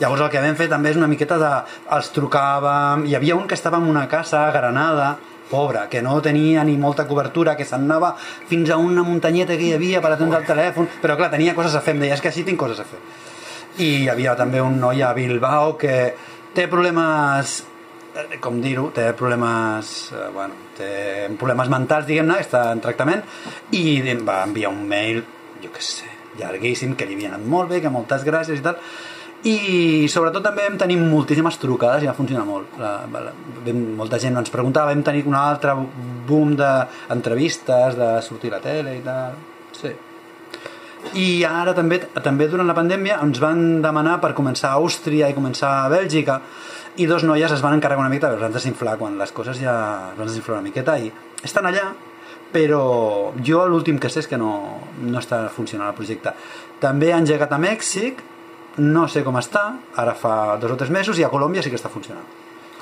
Llavors 0.00 0.22
el 0.22 0.30
que 0.30 0.40
vam 0.40 0.56
fer 0.56 0.68
també 0.72 0.90
és 0.90 0.96
una 0.96 1.06
miqueta 1.10 1.38
de... 1.38 1.52
els 1.94 2.10
trucàvem, 2.16 3.06
hi 3.06 3.14
havia 3.14 3.36
un 3.36 3.46
que 3.46 3.54
estava 3.54 3.76
en 3.78 3.86
una 3.90 4.08
casa 4.08 4.46
a 4.48 4.52
Granada, 4.52 5.16
pobre, 5.50 5.86
que 5.90 6.02
no 6.02 6.20
tenia 6.22 6.64
ni 6.64 6.76
molta 6.80 7.06
cobertura, 7.08 7.56
que 7.56 7.66
s'anava 7.68 8.14
fins 8.48 8.70
a 8.70 8.78
una 8.80 9.04
muntanyeta 9.06 9.58
que 9.58 9.68
hi 9.68 9.74
havia 9.76 10.02
per 10.04 10.14
atendre 10.14 10.40
el 10.40 10.48
telèfon, 10.48 10.88
però 11.02 11.18
clar, 11.18 11.30
tenia 11.34 11.54
coses 11.54 11.74
a 11.74 11.82
fer, 11.84 11.94
em 11.96 12.04
deia, 12.04 12.16
és 12.16 12.24
que 12.24 12.32
així 12.32 12.44
tinc 12.46 12.60
coses 12.60 12.80
a 12.80 12.88
fer. 12.88 13.02
I 13.78 13.90
hi 14.04 14.08
havia 14.08 14.36
també 14.38 14.62
un 14.62 14.78
noi 14.80 15.02
a 15.02 15.12
Bilbao 15.16 15.76
que 15.78 15.94
té 16.54 16.68
problemes 16.70 17.60
eh, 18.14 18.38
com 18.40 18.60
dir-ho, 18.62 18.88
té 18.94 19.10
problemes 19.18 19.94
eh, 20.14 20.28
bueno, 20.34 20.58
té 20.78 20.90
problemes 21.40 21.70
mentals 21.72 22.06
diguem-ne, 22.06 22.38
està 22.42 22.68
en 22.72 22.82
tractament 22.84 23.24
i 23.74 24.00
va 24.22 24.44
enviar 24.46 24.70
un 24.70 24.84
mail 24.88 25.24
jo 25.62 25.72
què 25.74 25.82
sé, 25.82 26.10
llarguíssim, 26.38 26.94
que 26.94 27.08
li 27.08 27.18
havia 27.18 27.32
anat 27.32 27.44
molt 27.50 27.72
bé 27.72 27.82
que 27.82 27.92
moltes 27.92 28.24
gràcies 28.26 28.60
i 28.60 28.64
tal 28.64 28.78
i 29.44 30.08
sobretot 30.08 30.44
també 30.44 30.64
vam 30.64 30.78
tenir 30.80 30.96
moltíssimes 31.00 31.58
trucades 31.60 32.04
i 32.04 32.08
va 32.08 32.16
funcionar 32.16 32.46
molt. 32.48 32.78
La, 32.80 32.94
la, 33.12 33.32
vam, 33.66 33.82
molta 33.98 34.20
gent 34.22 34.38
ens 34.40 34.52
preguntava 34.52 34.92
vam 34.92 35.02
tenir 35.04 35.24
un 35.28 35.36
altre 35.36 35.74
boom 36.28 36.54
d'entrevistes 36.56 37.98
de 37.98 38.10
sortir 38.24 38.52
a 38.52 38.56
la 38.56 38.62
tele 38.64 38.96
i 38.98 39.02
tal. 39.04 39.36
Sí. 39.74 39.90
i 41.20 41.44
ara 41.44 41.74
també, 41.76 41.98
també 42.24 42.46
durant 42.48 42.68
la 42.70 42.76
pandèmia 42.76 43.18
ens 43.20 43.40
van 43.42 43.82
demanar 43.82 44.20
per 44.22 44.30
començar 44.38 44.70
a 44.70 44.78
Àustria 44.78 45.28
i 45.28 45.34
començar 45.36 45.72
a 45.82 45.90
Bèlgica 45.92 46.38
i 46.96 47.08
dos 47.10 47.26
noies 47.26 47.52
es 47.52 47.60
van 47.60 47.74
encarregar 47.76 48.00
una 48.00 48.12
miqueta 48.12 48.30
es 48.32 48.40
van 48.40 48.54
desinflar 48.54 48.94
quan 48.96 49.18
les 49.18 49.34
coses 49.34 49.58
ja 49.60 49.74
es 50.12 50.18
van 50.18 50.30
desinflar 50.30 50.60
una 50.60 50.68
miqueta 50.70 50.94
i 51.02 51.10
estan 51.42 51.66
allà 51.68 51.90
però 52.54 53.34
jo 53.42 53.64
l'últim 53.66 53.98
que 53.98 54.08
sé 54.08 54.22
és 54.22 54.30
que 54.30 54.38
no, 54.38 54.52
no 55.02 55.18
està 55.18 55.40
funcionant 55.50 55.90
el 55.90 55.96
projecte. 55.98 56.32
També 56.80 57.10
ha 57.10 57.18
engegat 57.18 57.50
a 57.52 57.58
Mèxic 57.58 58.22
no 58.78 59.06
sé 59.08 59.22
com 59.24 59.36
està, 59.40 59.74
ara 59.96 60.14
fa 60.14 60.56
dos 60.60 60.70
o 60.72 60.76
tres 60.80 60.90
mesos 60.90 61.18
i 61.18 61.24
a 61.24 61.30
Colòmbia 61.30 61.62
sí 61.62 61.70
que 61.70 61.76
està 61.80 61.88
funcionant 61.92 62.26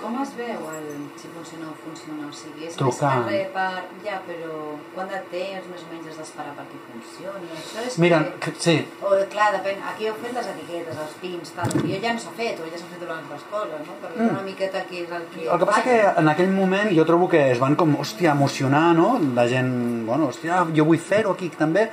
Com 0.02 0.16
es 0.18 0.32
veu 0.34 0.62
el, 0.66 0.86
si 1.14 1.28
funciona 1.30 1.68
o 1.70 1.74
funciona? 1.78 2.24
O 2.26 2.32
sigui, 2.34 2.64
és 2.66 2.74
Trucant. 2.74 3.20
més 3.28 3.44
per... 3.54 3.84
Ja, 4.02 4.16
però 4.26 4.72
quant 4.96 5.06
de 5.12 5.20
temps 5.30 5.68
més 5.70 5.84
o 5.84 5.90
menys 5.92 6.08
has 6.10 6.16
d'esperar 6.18 6.56
perquè 6.56 6.80
funcioni? 6.88 7.46
Això 7.54 7.84
és 7.86 7.98
Mira, 8.02 8.18
que... 8.24 8.50
que- 8.50 8.54
sí, 8.64 8.74
O, 8.98 9.12
clar, 9.30 9.52
depèn. 9.54 9.78
Aquí 9.92 10.08
heu 10.10 10.16
fet 10.18 10.34
les 10.34 10.48
etiquetes, 10.56 10.98
els 11.04 11.14
pins, 11.22 11.52
tal. 11.54 11.70
Jo 11.86 12.00
ja 12.02 12.16
no 12.16 12.22
s'ha 12.24 12.34
fet, 12.40 12.58
o 12.58 12.66
ja 12.66 12.80
s'ha 12.82 12.88
fet 12.90 12.98
durant 13.04 13.20
altres 13.22 13.44
coses, 13.52 13.86
no? 13.86 13.94
Perquè 14.02 14.18
Mm. 14.24 14.32
una 14.34 14.42
miqueta 14.48 14.78
aquí 14.82 15.04
és 15.04 15.12
el 15.20 15.28
que... 15.36 15.46
El 15.46 15.58
que 15.62 15.70
passa 15.70 15.84
que 15.86 16.00
en 16.24 16.32
aquell 16.34 16.50
moment 16.50 16.90
jo 16.98 17.04
trobo 17.06 17.28
que 17.30 17.44
es 17.52 17.62
van 17.62 17.76
com, 17.78 17.94
hòstia, 18.02 18.32
emocionar, 18.34 18.88
no? 18.98 19.20
La 19.38 19.46
gent, 19.46 19.70
bueno, 20.10 20.32
hòstia, 20.34 20.64
jo 20.74 20.84
vull 20.90 20.98
fer-ho 20.98 21.30
aquí 21.38 21.52
també. 21.54 21.86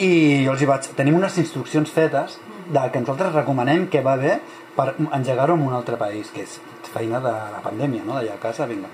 I 0.00 0.46
jo 0.46 0.56
els 0.56 0.64
hi 0.64 0.70
vaig... 0.72 0.88
Tenim 0.96 1.20
unes 1.20 1.36
instruccions 1.44 1.92
fetes 1.92 2.40
de 2.70 2.86
que 2.92 3.02
nosaltres 3.02 3.34
recomanem 3.34 3.88
que 3.90 4.02
va 4.06 4.16
bé 4.16 4.38
per 4.76 4.94
engegar-ho 5.10 5.56
en 5.58 5.66
un 5.66 5.74
altre 5.74 5.98
país, 5.98 6.30
que 6.34 6.46
és 6.46 6.60
feina 6.94 7.20
de 7.22 7.32
la 7.32 7.60
pandèmia, 7.64 8.04
no? 8.06 8.16
D'allà 8.16 8.36
a 8.36 8.42
casa, 8.42 8.68
vinga. 8.70 8.90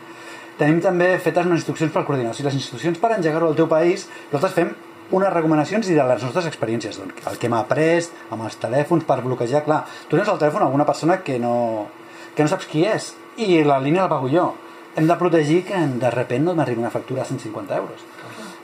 Tenim 0.57 0.81
també 0.81 1.11
fetes 1.21 1.45
unes 1.45 1.61
instruccions 1.61 1.93
per 1.93 2.07
coordinació. 2.09 2.47
Les 2.47 2.57
instruccions 2.57 2.99
per 3.01 3.13
engegar-ho 3.17 3.51
al 3.51 3.59
teu 3.59 3.69
país, 3.69 4.07
nosaltres 4.33 4.57
fem 4.57 4.73
unes 5.17 5.33
recomanacions 5.33 5.89
i 5.89 5.95
de 5.95 6.05
les 6.09 6.25
nostres 6.25 6.49
experiències, 6.49 6.97
doncs, 6.99 7.21
el 7.31 7.37
que 7.39 7.47
hem 7.47 7.55
après 7.59 8.09
amb 8.33 8.47
els 8.49 8.57
telèfons 8.63 9.05
per 9.07 9.21
bloquejar, 9.23 9.63
clar, 9.67 9.85
tu 10.09 10.17
dones 10.17 10.33
el 10.33 10.41
telèfon 10.41 10.65
a 10.65 10.67
alguna 10.67 10.87
persona 10.89 11.21
que 11.23 11.39
no, 11.39 11.87
que 12.35 12.43
no 12.43 12.51
saps 12.51 12.67
qui 12.71 12.87
és 12.89 13.13
i 13.37 13.63
la 13.65 13.79
línia 13.83 14.07
la 14.07 14.11
pago 14.11 14.31
jo. 14.33 14.49
Hem 14.97 15.07
de 15.07 15.17
protegir 15.21 15.61
que 15.69 15.79
de 16.01 16.11
repent 16.11 16.47
no 16.47 16.57
m'arribi 16.57 16.81
una 16.81 16.91
factura 16.91 17.23
de 17.23 17.29
150 17.29 17.77
euros. 17.77 18.05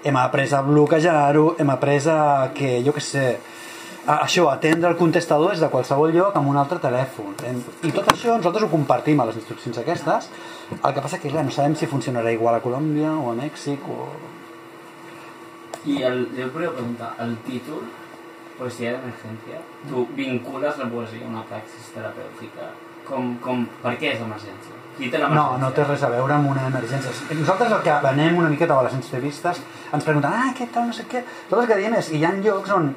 Hem 0.03 0.17
après 0.17 0.51
a 0.57 0.63
bloquejar-ho, 0.65 1.57
hem 1.61 1.71
après 1.71 2.09
a 2.11 2.51
que, 2.57 2.81
jo 2.83 2.97
què 2.97 3.05
sé, 3.05 3.27
això, 4.07 4.49
atendre 4.51 4.91
el 4.91 4.99
contestador 4.99 5.55
és 5.55 5.63
de 5.63 5.71
qualsevol 5.71 6.13
lloc 6.15 6.37
amb 6.37 6.51
un 6.51 6.59
altre 6.59 6.81
telèfon. 6.83 7.37
I 7.87 7.93
tot 7.95 8.13
això 8.13 8.37
nosaltres 8.37 8.67
ho 8.67 8.71
compartim 8.73 9.21
a 9.23 9.29
les 9.29 9.39
instruccions 9.39 9.79
aquestes. 9.79 10.29
El 10.81 10.95
que 10.95 11.03
passa 11.05 11.21
que 11.23 11.31
clar, 11.31 11.45
no 11.47 11.55
sabem 11.55 11.77
si 11.79 11.87
funcionarà 11.87 12.33
igual 12.35 12.59
a 12.59 12.63
Colòmbia 12.65 13.15
o 13.15 13.31
a 13.31 13.35
Mèxic 13.39 13.89
o... 13.89 14.09
Y 15.85 16.03
el, 16.03 16.29
yo 16.37 16.49
volia 16.53 16.71
preguntar, 16.71 17.17
el 17.19 17.37
títol, 17.43 17.83
Poesía 18.59 18.93
d'emergència, 18.93 19.59
tu 19.89 20.05
vincules 20.15 20.77
la 20.79 20.87
poesia 20.91 21.25
a 21.25 21.31
una 21.31 21.43
praxis 21.49 21.89
terapèutica? 21.95 22.69
Com, 23.09 23.33
com, 23.43 23.65
per 23.83 23.97
què 23.99 24.13
és 24.13 24.21
emergència? 24.23 24.77
Qui 24.99 25.09
té 25.11 25.19
No, 25.33 25.47
no 25.59 25.71
té 25.75 25.87
res 25.89 26.05
a 26.07 26.11
veure 26.13 26.37
amb 26.37 26.51
una 26.53 26.69
emergència. 26.69 27.11
Nosaltres 27.39 27.73
el 27.73 27.83
que 27.83 27.97
venem 28.05 28.39
una 28.39 28.51
miqueta 28.53 28.77
a 28.77 28.85
les 28.87 28.95
entrevistes 28.99 29.63
ens 29.91 30.07
pregunten, 30.07 30.31
ah, 30.31 30.53
què 30.55 30.69
tal, 30.71 30.87
no 30.91 30.95
sé 30.95 31.09
què. 31.11 31.25
Tot 31.49 31.63
el 31.63 31.67
que 31.71 31.81
diem 31.81 31.97
és, 31.99 32.13
hi 32.13 32.23
ha 32.29 32.31
llocs 32.37 32.77
on 32.77 32.93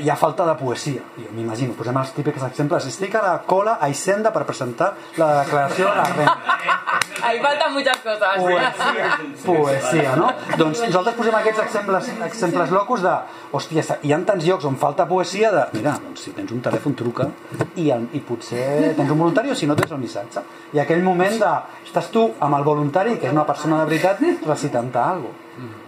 hi 0.00 0.10
ha 0.10 0.16
falta 0.16 0.46
de 0.46 0.54
poesia. 0.58 1.02
Jo 1.16 1.30
m'imagino, 1.34 1.74
posem 1.78 1.96
els 2.00 2.12
típics 2.16 2.42
exemples. 2.46 2.86
Estic 2.90 3.14
a 3.18 3.22
la 3.24 3.34
cola 3.46 3.78
a 3.80 3.88
Hisenda 3.92 4.32
per 4.34 4.44
presentar 4.48 4.94
la 5.20 5.30
declaració 5.42 5.90
de 5.90 5.96
la 5.96 6.04
renda. 6.10 6.36
Ahí 7.24 7.40
faltan 7.40 7.72
muchas 7.72 7.96
cosas. 7.98 8.36
Poesia, 8.36 9.18
poesia, 9.44 10.16
no? 10.16 10.32
Doncs 10.58 10.82
nosaltres 10.84 11.14
posem 11.16 11.36
aquests 11.38 11.62
exemples, 11.62 12.10
exemples 12.26 12.74
locos 12.74 13.04
de, 13.04 13.14
hòstia, 13.56 13.84
hi 14.02 14.12
ha 14.12 14.18
tants 14.28 14.44
llocs 14.44 14.66
on 14.68 14.76
falta 14.80 15.06
poesia 15.08 15.52
de, 15.54 15.64
mira, 15.78 15.94
doncs 16.04 16.26
si 16.26 16.34
tens 16.36 16.52
un 16.52 16.60
telèfon 16.64 16.96
truca 16.98 17.28
i, 17.76 17.88
el, 17.94 18.08
i 18.12 18.20
potser 18.20 18.92
tens 18.98 19.08
un 19.08 19.18
voluntari 19.18 19.54
o 19.54 19.56
si 19.56 19.68
no 19.70 19.76
tens 19.78 19.94
el 19.96 20.02
missatge. 20.02 20.44
I 20.76 20.82
aquell 20.84 21.04
moment 21.06 21.38
de, 21.40 21.54
estàs 21.86 22.10
tu 22.12 22.26
amb 22.44 22.58
el 22.58 22.66
voluntari, 22.66 23.16
que 23.16 23.30
és 23.30 23.36
una 23.36 23.46
persona 23.48 23.80
de 23.82 23.88
veritat, 23.92 24.20
recitant-te 24.44 25.00
alguna 25.00 25.32
cosa. 25.32 25.82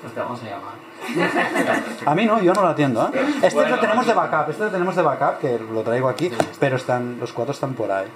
Pues 0.00 0.14
te 0.14 0.20
vamos 0.20 0.40
a 0.42 0.44
llamar. 0.44 0.87
A 2.06 2.14
mí 2.14 2.26
no, 2.26 2.40
yo 2.42 2.52
no 2.52 2.62
lo 2.62 2.68
atiendo. 2.68 3.08
¿eh? 3.08 3.10
Este 3.42 3.54
Bueno, 3.54 3.76
lo 3.76 3.80
tenemos 3.80 4.06
de 4.06 4.14
backup, 4.14 4.50
este 4.50 4.64
lo 4.64 4.70
tenemos 4.70 4.96
de 4.96 5.02
backup, 5.02 5.38
que 5.38 5.58
lo 5.58 5.82
traigo 5.82 6.08
aquí, 6.08 6.30
pero 6.58 6.76
están, 6.76 7.18
los 7.18 7.32
cuatro 7.32 7.52
están 7.52 7.74
por 7.74 7.90
ahí. 7.90 8.08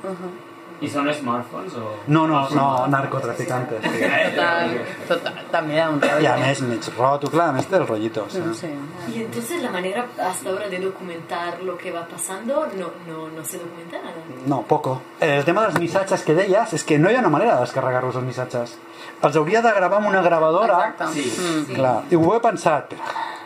¿Y 0.83 0.89
son 0.91 1.13
smartphones 1.15 1.73
o...? 1.75 1.97
No, 2.09 2.27
no, 2.27 2.49
no, 2.51 2.87
narcotraficantes. 2.89 3.81
Sí. 3.93 4.01
Total, 4.35 4.71
total, 5.09 5.35
també 5.53 5.77
da 5.77 5.89
un 5.91 5.99
I 6.03 6.09
rotllo. 6.09 6.31
a 6.33 6.37
més, 6.41 6.61
mig 6.67 6.87
roto, 6.97 7.29
clar, 7.31 7.49
a 7.51 7.53
més 7.57 7.67
té 7.71 7.77
el 7.79 7.87
rollito. 7.87 8.25
Sí. 8.31 8.43
Sí. 8.59 8.71
Y 9.15 9.23
entonces 9.23 9.63
la 9.63 9.71
manera 9.71 10.07
hasta 10.21 10.51
ahora 10.51 10.69
de 10.69 10.79
documentar 10.81 11.63
lo 11.63 11.77
que 11.79 11.93
va 11.93 12.07
pasando 12.07 12.67
no, 12.79 12.91
no, 13.07 13.29
no 13.29 13.45
se 13.45 13.59
documenta 13.59 13.99
nada. 13.99 14.23
No, 14.47 14.63
poco. 14.63 15.01
El 15.21 15.45
tema 15.45 15.63
dels 15.67 15.79
missatges 15.79 16.25
que 16.27 16.35
deies 16.35 16.73
és 16.73 16.85
que 16.85 16.99
no 16.99 17.11
hi 17.11 17.17
ha 17.17 17.21
una 17.21 17.31
manera 17.31 17.55
de 17.57 17.67
descarregar-los 17.67 18.17
els 18.17 18.27
missatges. 18.27 18.77
Els 19.23 19.37
hauria 19.37 19.63
de 19.63 19.73
gravar 19.77 20.01
amb 20.01 20.09
una 20.09 20.23
gravadora. 20.23 20.79
Exacte. 20.89 21.13
Sí. 21.15 21.29
Mm. 21.39 21.75
Clar, 21.77 21.97
i 22.11 22.17
ho 22.19 22.35
he 22.35 22.41
pensat, 22.43 22.97
però 22.97 23.42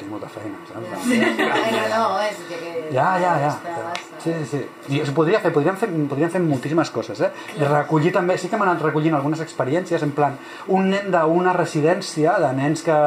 tinc 0.00 0.10
molta 0.12 0.30
feina, 0.32 0.58
saps? 0.68 1.06
Bueno, 1.06 1.82
no, 1.94 2.04
és 2.24 2.40
que... 2.48 2.58
Ja, 2.94 3.08
ja, 3.22 3.34
ja. 3.42 3.52
Sí, 4.18 4.32
sí, 4.32 4.44
sí. 4.52 4.62
I 4.94 5.02
es 5.04 5.12
podria 5.16 5.40
fer, 5.42 5.52
podríem 5.54 5.78
fer, 5.80 5.90
podríem 6.10 6.32
fer 6.32 6.42
moltíssimes 6.44 6.92
coses, 6.94 7.20
eh? 7.24 7.30
I 7.58 7.68
recollir 7.68 8.14
també, 8.14 8.38
sí 8.40 8.48
que 8.48 8.58
hem 8.58 8.66
anat 8.66 8.82
recollint 8.84 9.16
algunes 9.18 9.42
experiències, 9.44 10.04
en 10.06 10.14
plan, 10.16 10.38
un 10.72 10.90
nen 10.94 11.12
d'una 11.14 11.54
residència, 11.56 12.38
de 12.42 12.52
nens 12.56 12.84
que 12.86 12.98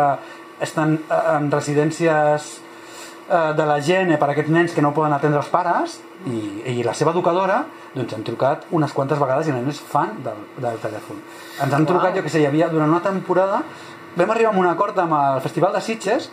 estan 0.61 0.97
eh, 0.99 1.21
en 1.35 1.51
residències 1.51 2.47
eh, 3.29 3.53
de 3.57 3.65
la 3.65 3.79
gent 3.81 4.13
per 4.17 4.29
a 4.29 4.33
aquests 4.33 4.53
nens 4.53 4.73
que 4.75 4.83
no 4.85 4.93
poden 4.95 5.13
atendre 5.15 5.41
els 5.43 5.51
pares 5.53 5.99
i, 6.25 6.39
i 6.77 6.85
la 6.85 6.95
seva 6.97 7.13
educadora 7.13 7.63
doncs 7.93 8.15
han 8.15 8.25
trucat 8.25 8.65
unes 8.77 8.93
quantes 8.93 9.19
vegades 9.21 9.49
i 9.49 9.53
és 9.57 9.81
fan 9.91 10.17
del, 10.25 10.41
del 10.57 10.79
telèfon 10.81 11.21
ens 11.61 11.73
han 11.73 11.85
trucat, 11.85 12.15
jo 12.15 12.23
que 12.25 12.33
sé, 12.33 12.41
hi 12.41 12.49
havia 12.49 12.69
durant 12.73 12.89
una 12.89 13.03
temporada 13.05 13.61
vam 14.17 14.31
arribar 14.33 14.53
a 14.53 14.59
un 14.59 14.69
acord 14.69 14.97
amb 14.99 15.13
el 15.13 15.41
Festival 15.45 15.73
de 15.73 15.81
Sitges 15.81 16.31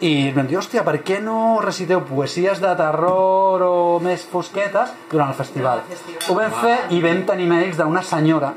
i 0.00 0.32
vam 0.36 0.48
dir, 0.48 0.58
hòstia, 0.60 0.82
per 0.84 0.98
què 1.06 1.20
no 1.24 1.60
reciteu 1.64 2.02
poesies 2.04 2.60
de 2.60 2.72
terror 2.76 3.62
o 3.64 3.76
més 4.04 4.26
fosquetes 4.28 4.92
durant 5.12 5.32
el 5.32 5.38
festival? 5.38 5.80
Durant 5.80 5.88
el 5.88 5.96
festival. 5.96 6.26
Ho 6.28 6.36
vam 6.36 6.58
fer 6.60 6.76
i 6.92 7.00
vam 7.04 7.24
tenir 7.30 7.48
mails 7.48 7.80
d'una 7.80 8.04
senyora 8.04 8.52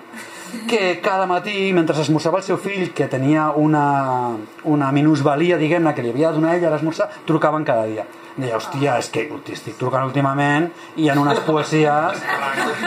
que 0.68 1.00
cada 1.02 1.26
matí, 1.26 1.72
mentre 1.74 2.00
esmorzava 2.02 2.40
el 2.40 2.44
seu 2.44 2.58
fill, 2.58 2.92
que 2.94 3.08
tenia 3.08 3.50
una, 3.56 4.36
una 4.64 4.92
minusvalia, 4.92 5.60
diguem-ne, 5.62 5.94
que 5.94 6.06
li 6.06 6.14
havia 6.14 6.32
de 6.32 6.40
donar 6.40 6.56
ella 6.58 6.70
a 6.70 6.74
l'esmorzar, 6.74 7.10
trucaven 7.28 7.66
cada 7.68 7.86
dia. 7.90 8.06
Deia, 8.40 8.58
hòstia, 8.58 8.98
és 9.02 9.10
que 9.14 9.28
t'estic 9.46 9.78
trucant 9.80 10.08
últimament 10.08 10.70
i 10.98 11.10
en 11.12 11.20
unes 11.22 11.42
poesies 11.46 12.24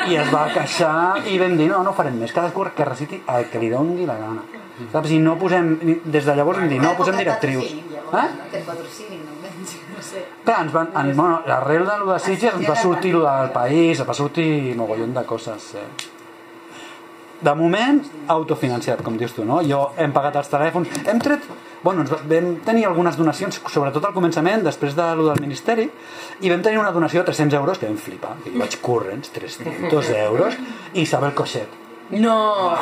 i 0.09 0.19
es 0.19 0.33
va 0.33 0.49
queixar 0.55 1.23
i 1.29 1.39
vam 1.43 1.59
dir, 1.61 1.69
no, 1.75 1.83
no 1.87 1.95
farem 1.97 2.19
més, 2.19 2.35
cadascú 2.35 2.67
que 2.77 2.89
reciti 2.89 3.23
el 3.29 3.49
que 3.53 3.63
li 3.63 3.71
doni 3.73 4.09
la 4.09 4.19
gana. 4.19 4.62
Saps? 4.93 5.11
I 5.13 5.19
no 5.23 5.37
posem, 5.39 5.75
des 6.05 6.25
de 6.25 6.35
llavors 6.37 6.59
vam 6.63 6.69
dir, 6.71 6.81
no 6.83 6.95
posem 6.97 7.17
directrius. 7.21 7.73
Eh? 7.73 8.25
Que 8.51 8.59
et 8.59 8.65
patrocinin, 8.67 9.21
almenys, 9.35 9.77
no 9.97 10.03
sé. 10.05 10.25
Clar, 10.45 10.63
ens 10.67 10.73
van, 10.75 10.89
en, 10.97 11.13
bueno, 11.17 11.43
l'arrel 11.47 11.85
de 11.89 11.99
lo 12.01 12.13
de 12.13 12.19
Sitges 12.21 12.55
ens 12.59 12.69
va 12.69 12.77
sortir 12.77 13.13
lo 13.15 13.25
del 13.29 13.51
país, 13.55 14.01
va 14.09 14.15
sortir 14.17 14.75
mogollon 14.77 15.15
de 15.15 15.25
coses. 15.29 15.73
Sí. 15.75 15.85
De 17.43 17.53
moment, 17.59 17.99
autofinanciat, 18.31 19.01
com 19.03 19.17
dius 19.19 19.33
tu, 19.35 19.43
no? 19.45 19.57
Jo 19.67 19.89
hem 19.99 20.13
pagat 20.15 20.37
els 20.39 20.51
telèfons, 20.53 20.89
hem 21.11 21.19
tret... 21.25 21.43
Bueno, 21.83 22.05
ens 22.05 22.13
va- 22.13 22.21
vam 22.31 22.53
tenir 22.63 22.85
algunes 22.87 23.17
donacions, 23.19 23.57
sobretot 23.67 24.05
al 24.07 24.13
començament, 24.15 24.63
després 24.63 24.95
de 24.95 25.07
lo 25.19 25.25
del 25.33 25.41
Ministeri, 25.43 25.89
i 26.41 26.53
vam 26.53 26.63
tenir 26.63 26.79
una 26.79 26.93
donació 26.95 27.25
de 27.25 27.33
300 27.33 27.59
euros, 27.59 27.81
que 27.83 27.89
vam 27.91 27.97
flipar, 27.99 28.37
vaig 28.55 28.77
corrents, 28.85 29.33
300 29.35 30.13
euros, 30.21 30.55
i 30.95 31.03
Isabel 31.03 31.35
Coixet. 31.35 31.67
No! 32.11 32.75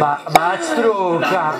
Va, 0.00 0.12
vaig 0.32 0.60
trucar, 0.76 1.54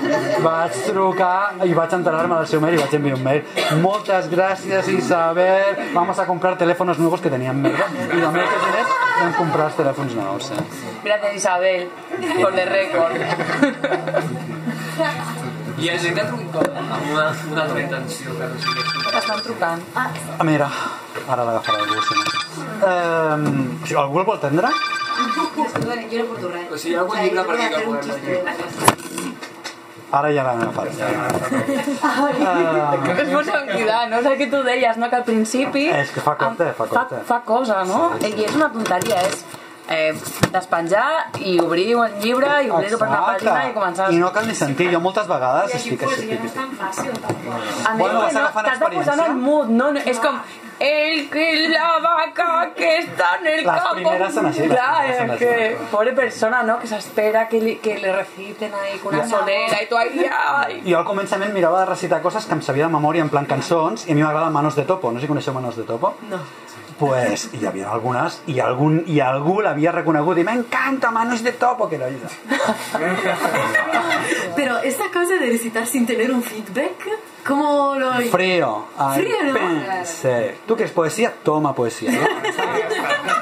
vaig 0.45 0.79
trucar 0.87 1.67
i 1.67 1.75
vaig 1.77 1.97
enterar-me 1.99 2.39
del 2.39 2.49
seu 2.53 2.61
mail 2.63 2.75
i 2.79 2.81
vaig 2.81 2.95
enviar 3.01 3.19
un 3.19 3.25
mail. 3.27 3.43
Moltes 3.83 4.31
gràcies 4.33 4.89
Isabel, 4.95 5.77
vamos 5.95 6.19
a 6.19 6.27
comprar 6.31 6.57
teléfonos 6.59 6.99
nuevos 6.99 7.21
que 7.21 7.31
tenían 7.31 7.61
merda. 7.61 7.87
I 8.09 8.21
el 8.21 8.33
mes 8.33 8.49
que 8.49 8.59
diners 8.65 8.91
vam 9.21 9.33
comprar 9.43 9.69
els 9.69 9.77
telèfons 9.83 10.17
nous. 10.23 10.51
Eh? 10.55 10.65
Gràcies, 11.05 11.37
Isabel, 11.43 11.89
por 12.41 12.53
the 12.57 12.65
record. 12.73 13.17
I 15.81 15.89
has 15.89 16.03
intentat 16.05 16.33
un 16.37 16.49
cop 16.53 16.67
amb 16.77 17.05
una, 17.13 17.27
una 17.53 17.63
altra 17.65 17.81
intenció 17.81 18.35
que 18.37 18.49
no 18.51 18.57
sigui 18.61 18.83
Estan 19.21 19.41
trucant. 19.47 19.81
Ah, 19.97 20.45
mira, 20.45 20.69
ara 21.27 21.47
l'agafarà 21.49 21.79
algú. 21.85 21.97
Si 22.07 22.15
no. 22.19 22.25
Eh, 22.91 23.97
algú 24.03 24.21
el 24.21 24.27
vol 24.29 24.37
atendre? 24.37 24.69
Jo 24.71 25.29
no 25.37 26.27
porto 26.29 26.49
res. 26.53 26.67
O 26.71 26.77
sigui, 26.77 26.93
hi 26.93 26.97
ha 26.97 27.01
algun 27.05 27.17
llibre 27.25 27.43
per 27.49 27.55
jo 27.57 27.61
dir 27.63 27.69
que 27.73 27.81
podem. 27.87 29.31
Ara 30.21 30.29
ja 30.35 30.43
l'han 30.43 30.61
agafat. 30.67 30.89
Eh, 30.91 31.15
Responsabilitat, 33.15 34.05
no? 34.11 34.17
És 34.21 34.27
el 34.27 34.37
que 34.41 34.49
tu 34.53 34.61
deies, 34.67 34.97
no? 34.99 35.09
Que 35.09 35.19
al 35.21 35.27
principi... 35.29 35.85
És 35.95 36.11
que 36.13 36.21
fa 36.25 36.35
compte, 36.41 36.67
fa 36.77 36.87
compte. 36.91 37.21
Fa, 37.23 37.25
fa 37.37 37.41
cosa, 37.47 37.77
no? 37.89 38.01
I 38.19 38.33
és 38.49 38.57
una 38.59 38.69
tonteria, 38.75 39.23
és 39.29 39.45
eh, 39.91 40.15
despenjar 40.55 41.31
i 41.41 41.59
obrir 41.61 41.97
un 41.97 42.09
llibre 42.23 42.63
i 42.65 42.71
obrir-ho 42.71 42.99
per 43.01 43.09
una 43.09 43.21
pàgina 43.27 43.67
i 43.69 43.75
començar... 43.75 44.09
I 44.15 44.19
no 44.23 44.31
cal 44.33 44.47
ni 44.49 44.55
sentir, 44.55 44.89
jo 44.93 45.01
moltes 45.01 45.27
vegades 45.29 45.75
Y 45.75 45.77
estic 45.77 46.03
així. 46.07 46.29
ya 46.31 46.39
no 46.39 46.47
es 46.47 46.55
tan 46.55 46.71
tampoco. 46.79 47.59
A 47.85 47.95
més, 47.95 47.99
Bueno, 47.99 48.23
no, 48.23 48.49
t'has 48.63 48.81
de 48.81 48.91
posar 48.97 49.19
en 49.19 49.25
el 49.27 49.35
mood, 49.37 49.67
no? 49.69 49.93
no? 49.93 50.01
És 50.07 50.19
com 50.23 50.41
el 50.81 51.29
que 51.29 51.69
la 51.69 51.99
vaca 52.01 52.71
que 52.75 52.99
está 52.99 53.37
en 53.41 53.47
el 53.49 53.67
Las 53.67 53.81
campo. 53.83 53.95
primeras 53.97 54.33
son 54.33 54.47
así, 54.47 54.61
las 54.67 54.79
Claro, 54.79 54.99
primeras 55.01 55.17
son 55.19 55.27
es 55.27 55.31
así. 55.33 55.45
que 55.45 55.79
pobre 55.91 56.13
persona, 56.13 56.63
¿no? 56.63 56.79
Que 56.79 56.87
se 56.87 56.97
espera 56.97 57.49
que, 57.49 57.61
li, 57.61 57.77
que 57.77 57.99
le 57.99 58.13
reciten 58.13 58.73
ahí 58.73 58.99
con 58.99 59.13
una 59.15 59.25
Ya. 59.25 59.29
solera 59.29 59.83
y 59.83 59.87
tú 59.89 59.99
ahí, 59.99 60.25
ay. 60.33 60.83
Jo 60.91 60.99
al 60.99 61.05
començament 61.05 61.53
mirava 61.53 61.81
de 61.81 61.87
recitar 61.87 62.23
coses 62.23 62.47
que 62.47 62.55
em 62.55 62.63
sabia 62.63 62.87
de 62.87 62.93
memòria 62.95 63.21
en 63.21 63.29
plan 63.29 63.45
cançons 63.45 64.07
i 64.09 64.13
a 64.13 64.15
mi 64.15 64.23
m'agrada 64.23 64.49
Manos 64.51 64.75
de 64.77 64.85
Topo, 64.85 65.11
no 65.13 65.19
sé 65.21 65.27
si 65.27 65.29
coneixeu 65.29 65.53
Manos 65.53 65.77
de 65.77 65.83
Topo? 65.83 66.15
No. 66.31 66.39
Pues 67.01 67.49
hi 67.57 67.65
havia 67.65 67.87
algunes 67.89 68.35
i, 68.53 68.59
algun, 68.61 68.99
i 69.09 69.23
algú 69.25 69.63
l'havia 69.65 69.89
reconegut 69.95 70.37
i 70.37 70.43
m'encanta 70.45 71.09
Manos 71.11 71.41
de 71.43 71.55
Topo, 71.57 71.89
que 71.89 71.97
ella. 71.97 72.29
Pero 74.57 74.77
esta 74.85 75.09
cosa 75.09 75.41
de 75.41 75.47
recitar 75.47 75.87
sin 75.87 76.05
tener 76.07 76.31
un 76.31 76.43
feedback, 76.43 77.09
¿cómo 77.47 77.95
lo...? 77.97 78.13
Frío. 78.31 78.85
Ay, 78.99 79.23
Frío, 79.23 79.45
no? 79.45 79.55
pense. 79.55 80.57
Tu 80.67 80.77
que 80.77 80.85
és 80.85 80.93
poesia? 80.93 81.33
Toma 81.43 81.75
poesia. 81.75 82.13
No? 82.13 82.21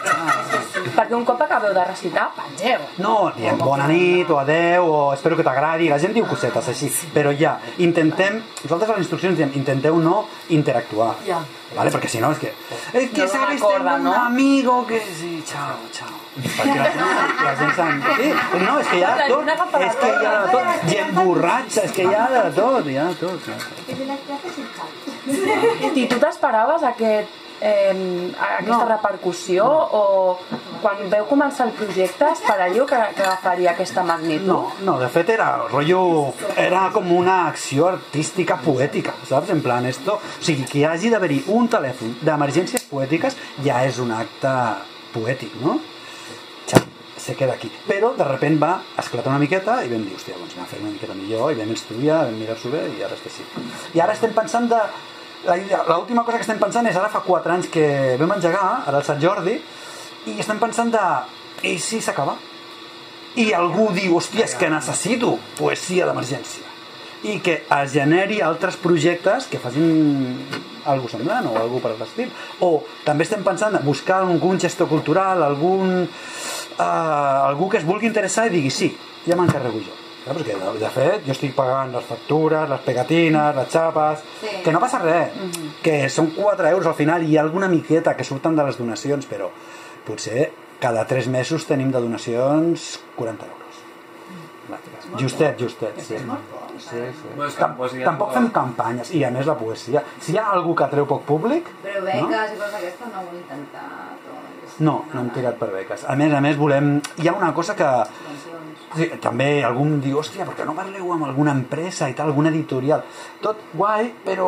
Perquè 1.08 1.16
un 1.16 1.24
cop 1.24 1.40
acabeu 1.40 1.72
de 1.72 1.82
recitar, 1.88 2.26
pengeu. 2.36 2.82
No, 3.00 3.32
diem 3.32 3.56
bona 3.56 3.86
nit 3.88 4.28
o 4.28 4.36
adeu 4.36 4.84
o 4.84 5.14
espero 5.14 5.38
que 5.38 5.44
t'agradi. 5.46 5.88
La 5.88 5.96
gent 6.02 6.12
diu 6.12 6.26
cosetes 6.28 6.68
així, 6.68 6.90
però 7.14 7.32
ja, 7.32 7.54
intentem, 7.80 8.36
nosaltres 8.60 8.90
a 8.90 8.96
les 8.98 9.06
instruccions 9.06 9.38
diem 9.38 9.54
intenteu 9.56 9.96
no 10.04 10.26
interactuar. 10.52 11.14
Ja. 11.24 11.40
¿Vale? 11.72 11.90
Porque 11.90 12.08
si 12.12 12.20
no 12.20 12.32
es 12.32 12.38
que 12.38 12.52
es 12.92 13.10
que 13.10 13.22
No 13.22 13.28
sabes 13.28 13.56
tengo 13.56 13.94
un 13.96 14.04
¿no? 14.04 14.12
amigo 14.12 14.86
que 14.86 15.00
sí, 15.00 15.42
chao, 15.46 15.80
chao. 15.92 16.12
Perquè 16.36 16.76
la 16.76 16.92
gent, 16.92 17.40
la 17.40 17.56
gent. 17.56 18.04
Sí, 18.20 18.28
no, 18.66 18.78
és 18.78 18.88
que 18.92 18.98
hi 19.00 19.02
ha 19.08 19.16
de 19.16 19.32
tot, 19.32 19.48
és 19.80 19.96
que 19.96 20.12
hi 20.12 20.24
ha 20.28 20.36
de 20.44 20.52
tot, 20.52 20.68
gent 20.92 21.10
borratxa, 21.16 21.88
és 21.88 21.92
que 21.96 22.04
hi 22.04 22.14
ha 22.14 22.28
de 22.36 22.44
tot. 22.60 22.86
hi 22.86 22.96
ha 23.00 23.08
de 23.08 23.14
tot. 23.16 23.40
I 25.96 26.06
tu 26.06 26.20
t'esperaves 26.20 26.82
aquest, 26.92 27.28
eh, 27.60 28.32
aquesta 28.38 28.84
No. 28.84 28.88
repercussió 28.88 29.64
o 29.66 30.38
quan 30.82 31.08
veu 31.10 31.24
començar 31.26 31.66
el 31.66 31.72
projecte 31.74 32.28
esperàveu 32.32 32.86
que, 32.86 32.98
que 33.16 33.22
agafaria 33.22 33.72
aquesta 33.72 34.02
magnitud? 34.06 34.46
No, 34.46 34.72
no, 34.86 34.98
de 35.00 35.08
fet 35.08 35.30
era 35.34 35.48
rotllo, 35.68 36.32
era 36.56 36.90
com 36.94 37.10
una 37.16 37.48
acció 37.48 37.88
artística 37.88 38.56
poètica, 38.62 39.14
saps? 39.28 39.50
En 39.50 39.62
plan, 39.62 39.86
esto, 39.86 40.14
o 40.20 40.42
sigui, 40.44 40.64
que 40.70 40.78
hi 40.78 40.84
hagi 40.84 41.10
d'haver-hi 41.10 41.42
un 41.48 41.66
telèfon 41.68 42.14
d'emergències 42.22 42.84
poètiques 42.90 43.36
ja 43.64 43.82
és 43.86 43.98
un 43.98 44.12
acte 44.14 44.52
poètic, 45.14 45.54
no? 45.64 45.78
Ja, 46.70 46.78
se 47.16 47.34
queda 47.34 47.54
aquí. 47.58 47.72
Però 47.88 48.12
de 48.16 48.24
repent 48.28 48.58
va 48.62 48.76
esclatar 48.98 49.32
una 49.32 49.42
miqueta 49.42 49.80
i 49.84 49.88
vam 49.90 50.04
dir, 50.06 50.14
hòstia, 50.14 50.36
doncs 50.38 50.54
anem 50.54 50.64
a 50.66 50.70
fer 50.70 50.80
una 50.84 50.92
miqueta 50.94 51.14
millor 51.18 51.52
i 51.52 51.58
vam 51.58 51.72
estudiar, 51.74 52.24
vam 52.28 52.38
mirar-s'ho 52.38 52.70
bé 52.70 52.86
i 52.98 53.02
ara 53.02 53.14
és 53.18 53.22
que 53.24 53.30
sí. 53.30 53.46
I 53.98 54.00
ara 54.04 54.12
estem 54.14 54.30
pensant 54.36 54.68
de... 54.70 54.82
L'última 55.48 56.24
cosa 56.24 56.36
que 56.36 56.44
estem 56.44 56.60
pensant 56.60 56.86
és 56.90 56.96
ara 56.96 57.08
fa 57.12 57.24
4 57.24 57.54
anys 57.56 57.72
que 57.72 57.88
vam 58.20 58.36
engegar, 58.36 58.84
ara 58.86 59.00
el 59.00 59.06
Sant 59.06 59.20
Jordi, 59.22 59.56
i 60.28 60.38
estem 60.38 60.60
pensant 60.60 60.92
de... 60.92 61.04
I 61.66 61.74
si 61.82 61.98
s'acaba? 62.04 62.36
i 63.38 63.52
algú 63.54 63.90
diu, 63.94 64.16
hòstia, 64.18 64.46
és 64.48 64.56
que 64.58 64.70
necessito 64.72 65.36
poesia 65.58 66.08
d'emergència 66.08 66.66
i 67.26 67.40
que 67.42 67.56
es 67.74 67.92
generi 67.92 68.38
altres 68.46 68.76
projectes 68.78 69.48
que 69.50 69.58
facin 69.58 70.36
algú 70.86 71.08
semblant 71.10 71.48
o 71.50 71.56
algú 71.58 71.80
per 71.82 71.96
l'estil 71.98 72.30
o 72.62 72.84
també 73.04 73.26
estem 73.26 73.42
pensant 73.46 73.74
en 73.74 73.82
buscar 73.82 74.20
algun 74.22 74.60
gestor 74.62 74.86
cultural 74.90 75.42
algun 75.42 76.04
uh, 76.06 76.84
algú 77.50 77.68
que 77.68 77.80
es 77.82 77.88
vulgui 77.88 78.06
interessar 78.06 78.46
i 78.46 78.54
digui 78.54 78.70
sí, 78.70 78.92
ja 79.26 79.34
m'encarrego 79.34 79.82
jo. 79.82 79.96
Clar, 80.28 80.36
perquè 80.36 80.56
de, 80.60 80.72
de 80.82 80.88
fet 80.92 81.24
jo 81.26 81.32
estic 81.32 81.54
pagant 81.56 81.92
les 81.94 82.04
factures, 82.04 82.68
les 82.68 82.80
pegatines, 82.84 83.54
les 83.56 83.68
xapes, 83.72 84.24
Sí. 84.42 84.54
que 84.64 84.72
no 84.74 84.80
passa 84.82 85.00
res, 85.00 85.32
que 85.82 86.08
són 86.12 86.32
4 86.36 86.68
euros 86.68 86.86
al 86.86 86.94
final 86.98 87.24
i 87.24 87.32
hi 87.32 87.38
ha 87.38 87.42
alguna 87.46 87.68
miqueta 87.72 88.12
que 88.16 88.24
surten 88.28 88.56
de 88.56 88.64
les 88.68 88.76
donacions, 88.76 89.24
però 89.30 89.48
potser 90.06 90.50
cada 90.80 91.06
3 91.08 91.28
mesos 91.32 91.64
tenim 91.66 91.90
de 91.90 92.00
donacions 92.04 93.00
40 93.16 93.46
euros. 93.48 93.80
Va, 94.68 94.78
Justet, 95.18 95.56
justet. 95.58 95.96
Sí. 96.04 96.18
Sí, 96.78 96.90
sí. 96.94 97.28
Bueno, 97.34 97.48
és 97.48 97.54
que 97.56 97.60
Tam 97.64 97.72
poesia 97.76 98.04
tampoc 98.06 98.34
fem 98.36 98.50
campanyes 98.54 99.10
i 99.16 99.24
a 99.24 99.30
més 99.34 99.46
la 99.48 99.56
poesia. 99.58 100.02
Si 100.20 100.32
hi 100.32 100.38
ha 100.38 100.44
algú 100.52 100.76
que 100.76 100.84
atreu 100.84 101.06
poc 101.10 101.24
públic, 101.26 101.66
Però 101.82 102.02
beques 102.04 102.52
i 102.52 102.58
coses 102.60 102.72
d'aquestes 102.76 103.08
no 103.14 103.24
ho 103.24 103.32
heu 103.32 103.38
intentat. 103.40 104.28
No, 104.78 105.04
no 105.12 105.20
hem 105.20 105.30
tirat 105.34 105.58
per 105.60 105.70
beques. 105.72 106.04
A 106.08 106.14
més 106.16 106.32
a 106.34 106.40
més 106.44 106.56
volem... 106.56 106.98
Hi 107.22 107.28
ha 107.28 107.34
una 107.36 107.52
cosa 107.54 107.74
que... 107.78 107.88
Sí, 108.96 109.06
també 109.20 109.62
algú 109.68 109.84
em 109.84 109.98
diu, 110.00 110.16
hòstia, 110.22 110.46
per 110.48 110.54
què 110.56 110.64
no 110.64 110.72
parleu 110.76 111.10
amb 111.12 111.26
alguna 111.26 111.52
empresa 111.52 112.08
i 112.08 112.14
tal, 112.16 112.30
alguna 112.32 112.48
editorial? 112.48 113.02
Tot 113.44 113.58
guai, 113.76 114.12
però 114.24 114.46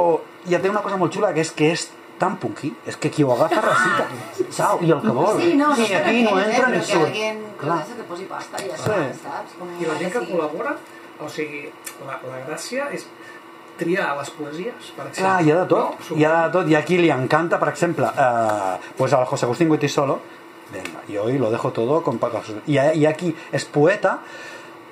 ja 0.49 0.61
té 0.63 0.71
una 0.73 0.81
cosa 0.81 0.97
molt 0.97 1.13
xula, 1.13 1.35
que 1.37 1.45
és 1.45 1.51
que 1.53 1.69
és 1.75 1.85
tan 2.21 2.39
punky, 2.41 2.71
és 2.89 2.97
que 3.01 3.11
qui 3.13 3.23
ho 3.25 3.31
agafa 3.35 3.61
recita, 3.65 4.07
saps? 4.59 4.83
I 4.87 4.95
el 4.97 5.03
que 5.05 5.13
vol. 5.17 5.37
Sí, 5.41 5.53
no, 5.61 5.69
no 5.75 5.77
I 5.77 5.87
sé 5.91 5.97
aquí 6.01 6.23
no 6.25 6.39
entra 6.41 6.69
ni 6.73 6.79
però 6.79 6.81
que 6.81 6.87
surt. 6.89 7.07
alguien 7.11 7.43
Clar. 7.61 7.79
que 7.97 8.09
posi 8.09 8.25
pasta 8.33 8.65
i 8.65 8.71
ja 8.71 8.81
Sí. 8.81 9.21
saps? 9.23 9.55
Com 9.59 9.77
I 9.81 9.89
la 9.93 9.99
gent 10.01 10.13
que 10.17 10.25
sí. 10.25 10.33
col·labora, 10.33 10.75
o 11.21 11.29
sigui, 11.29 11.63
la, 12.09 12.17
la 12.33 12.41
gràcia 12.49 12.89
és 12.97 13.05
triar 13.81 14.11
les 14.19 14.31
poesies, 14.37 14.91
per 14.97 15.07
exemple. 15.09 15.25
Clar, 15.25 15.39
hi 15.47 15.51
ha 15.55 15.57
de 15.63 15.67
tot, 15.73 16.11
No? 16.11 16.19
hi 16.19 16.27
ha 16.29 16.35
de 16.47 16.53
tot, 16.59 16.69
i 16.71 16.77
a 16.79 16.85
qui 16.87 17.01
li 17.01 17.11
encanta, 17.15 17.59
per 17.63 17.73
exemple, 17.73 18.13
eh, 18.27 18.93
pues 18.99 19.17
al 19.17 19.25
José 19.31 19.49
Agustín 19.49 19.69
Guitisolo, 19.73 20.21
venga, 20.73 21.01
y 21.09 21.17
hoy 21.17 21.39
lo 21.39 21.51
dejo 21.51 21.73
todo 21.73 22.03
con 22.03 22.19
ha, 22.79 22.93
hi 22.95 23.07
ha 23.07 23.13
qui 23.19 23.35
és 23.51 23.65
poeta, 23.65 24.21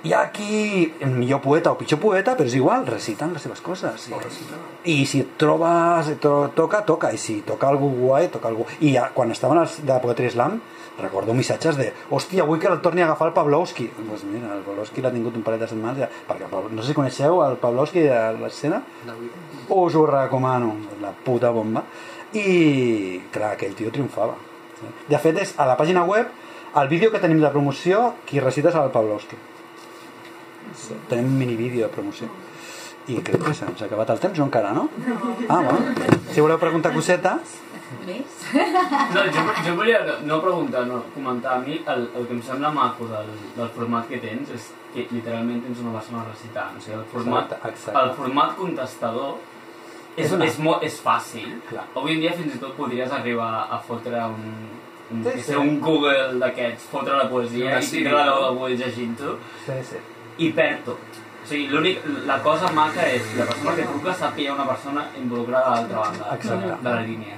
hi 0.07 0.13
ha 0.15 0.25
qui, 0.35 0.87
millor 1.03 1.41
poeta 1.43 1.73
o 1.75 1.79
pitjor 1.79 1.99
poeta, 2.03 2.37
però 2.39 2.47
és 2.47 2.57
igual, 2.59 2.87
reciten 2.87 3.33
les 3.35 3.43
seves 3.43 3.63
coses. 3.65 4.09
I, 4.09 4.95
i 4.95 5.07
si 5.11 5.23
et 5.25 5.37
trobes, 5.41 6.13
to, 6.23 6.35
toca, 6.55 6.85
toca, 6.87 7.11
i 7.13 7.19
si 7.19 7.41
toca 7.47 7.71
algú 7.71 7.91
guai, 7.97 8.29
toca 8.33 8.51
algú... 8.53 8.69
I 8.79 8.95
ja, 8.95 9.09
quan 9.15 9.35
estaven 9.35 9.59
els 9.65 9.81
de 9.87 9.99
Poetry 10.03 10.31
Slam, 10.31 10.61
recordo 10.99 11.35
missatges 11.35 11.77
de 11.79 11.93
hòstia, 12.11 12.45
vull 12.47 12.61
que 12.61 12.69
el 12.71 12.81
torni 12.83 13.03
a 13.03 13.07
agafar 13.07 13.29
el 13.29 13.35
Pavlovski 13.35 13.87
doncs 13.95 14.09
pues 14.09 14.25
mira, 14.27 14.51
el 14.57 14.65
Pavlovski 14.67 15.05
l'ha 15.05 15.13
tingut 15.15 15.37
un 15.39 15.45
parell 15.47 15.63
de 15.63 15.69
setmanes 15.71 16.03
ja, 16.03 16.09
perquè 16.27 16.49
no 16.51 16.83
sé 16.83 16.89
si 16.91 16.97
coneixeu 16.97 17.43
el 17.45 17.55
Pavlovski 17.63 18.03
de 18.09 18.19
l'escena 18.41 18.83
us 19.69 19.95
ho 19.95 20.07
recomano, 20.11 20.75
la 21.03 21.13
puta 21.13 21.53
bomba 21.55 21.85
i 22.35 23.21
clar, 23.31 23.53
aquell 23.55 23.77
tio 23.79 23.93
triomfava 23.95 24.35
sí. 24.81 24.91
de 25.09 25.23
fet 25.23 25.39
és 25.45 25.55
a 25.57 25.69
la 25.71 25.79
pàgina 25.79 26.03
web 26.09 26.35
el 26.83 26.91
vídeo 26.91 27.13
que 27.13 27.23
tenim 27.23 27.41
de 27.43 27.53
promoció 27.55 28.17
qui 28.27 28.43
recita 28.43 28.69
és 28.69 28.77
el 28.77 28.91
Pavlovski. 28.93 29.39
Tenim 31.09 31.27
un 31.33 31.39
mini 31.39 31.57
vídeo 31.57 31.87
de 31.87 31.93
promoció 31.95 32.29
i 33.09 33.21
crec 33.25 33.41
que 33.47 33.55
s'ha 33.57 33.71
acabat 33.87 34.11
el 34.11 34.19
temps 34.21 34.39
o 34.39 34.45
encara 34.45 34.73
no? 34.77 34.89
ah, 35.49 35.63
bueno. 35.63 35.95
si 36.33 36.41
voleu 36.41 36.59
preguntar 36.59 36.93
cosetes 36.93 37.57
Més? 38.05 38.41
No, 39.15 39.23
jo, 39.33 39.43
jo 39.65 39.73
volia 39.77 39.99
no, 40.29 40.37
preguntar, 40.45 40.83
no, 40.87 40.99
comentar. 41.15 41.55
A 41.57 41.61
mi 41.63 41.79
el, 41.89 42.03
el 42.17 42.27
que 42.29 42.35
em 42.37 42.43
sembla 42.45 42.69
maco 42.71 43.07
del, 43.09 43.31
del 43.57 43.71
format 43.73 44.05
que 44.11 44.19
tens 44.21 44.51
és 44.53 44.67
que 44.93 45.07
literalment 45.11 45.63
tens 45.65 45.81
una 45.81 45.95
persona 45.95 46.21
recitant. 46.27 46.77
O 46.77 46.83
sigui, 46.85 46.99
el 46.99 47.07
format, 47.09 47.55
Exacte, 47.55 47.71
exacte. 47.73 48.03
El 48.03 48.13
format 48.19 48.53
contestador 48.59 49.39
és, 50.19 50.27
És 50.27 50.35
una- 50.37 50.45
és, 50.51 50.59
molt, 50.61 50.85
és 50.85 50.99
fàcil. 51.01 51.49
Clar. 51.71 51.87
Avui 51.97 52.19
en 52.19 52.21
dia 52.27 52.35
fins 52.37 52.59
i 52.59 52.61
tot 52.61 52.77
podries 52.77 53.11
arribar 53.13 53.51
a 53.73 53.81
fotre 53.89 54.21
un, 54.35 54.45
un, 55.09 55.25
Sí, 55.25 55.31
sí, 55.39 55.41
sí. 55.41 55.53
sí. 55.53 55.57
un 55.57 55.81
Google 55.81 56.37
d'aquests, 56.45 56.91
fotre 56.93 57.17
la 57.17 57.29
poesia 57.33 57.73
Una 57.73 57.81
i 57.81 57.89
tindre 57.89 58.13
la 58.21 58.27
veu 58.29 58.43
d'avui 58.51 58.77
llegint-ho 58.77 59.39
sí, 59.65 59.81
sí. 59.95 60.05
I 60.39 60.51
perd 60.57 60.85
tot. 60.87 60.99
O 61.45 61.47
sigui, 61.49 61.69
l'únic, 61.73 62.03
la 62.29 62.39
cosa 62.45 62.71
maca 62.77 63.07
és 63.09 63.23
la 63.39 63.47
persona 63.49 63.75
que 63.77 63.87
truca 63.89 64.15
sap 64.15 64.35
que 64.37 64.43
hi 64.43 64.49
ha 64.51 64.55
una 64.55 64.67
persona 64.69 65.07
involucrada 65.19 65.67
a 65.67 65.75
l'altra 65.79 65.99
banda 66.05 66.35
Exacte. 66.37 66.75
de 66.83 66.91
la 66.91 67.01
línia. 67.03 67.37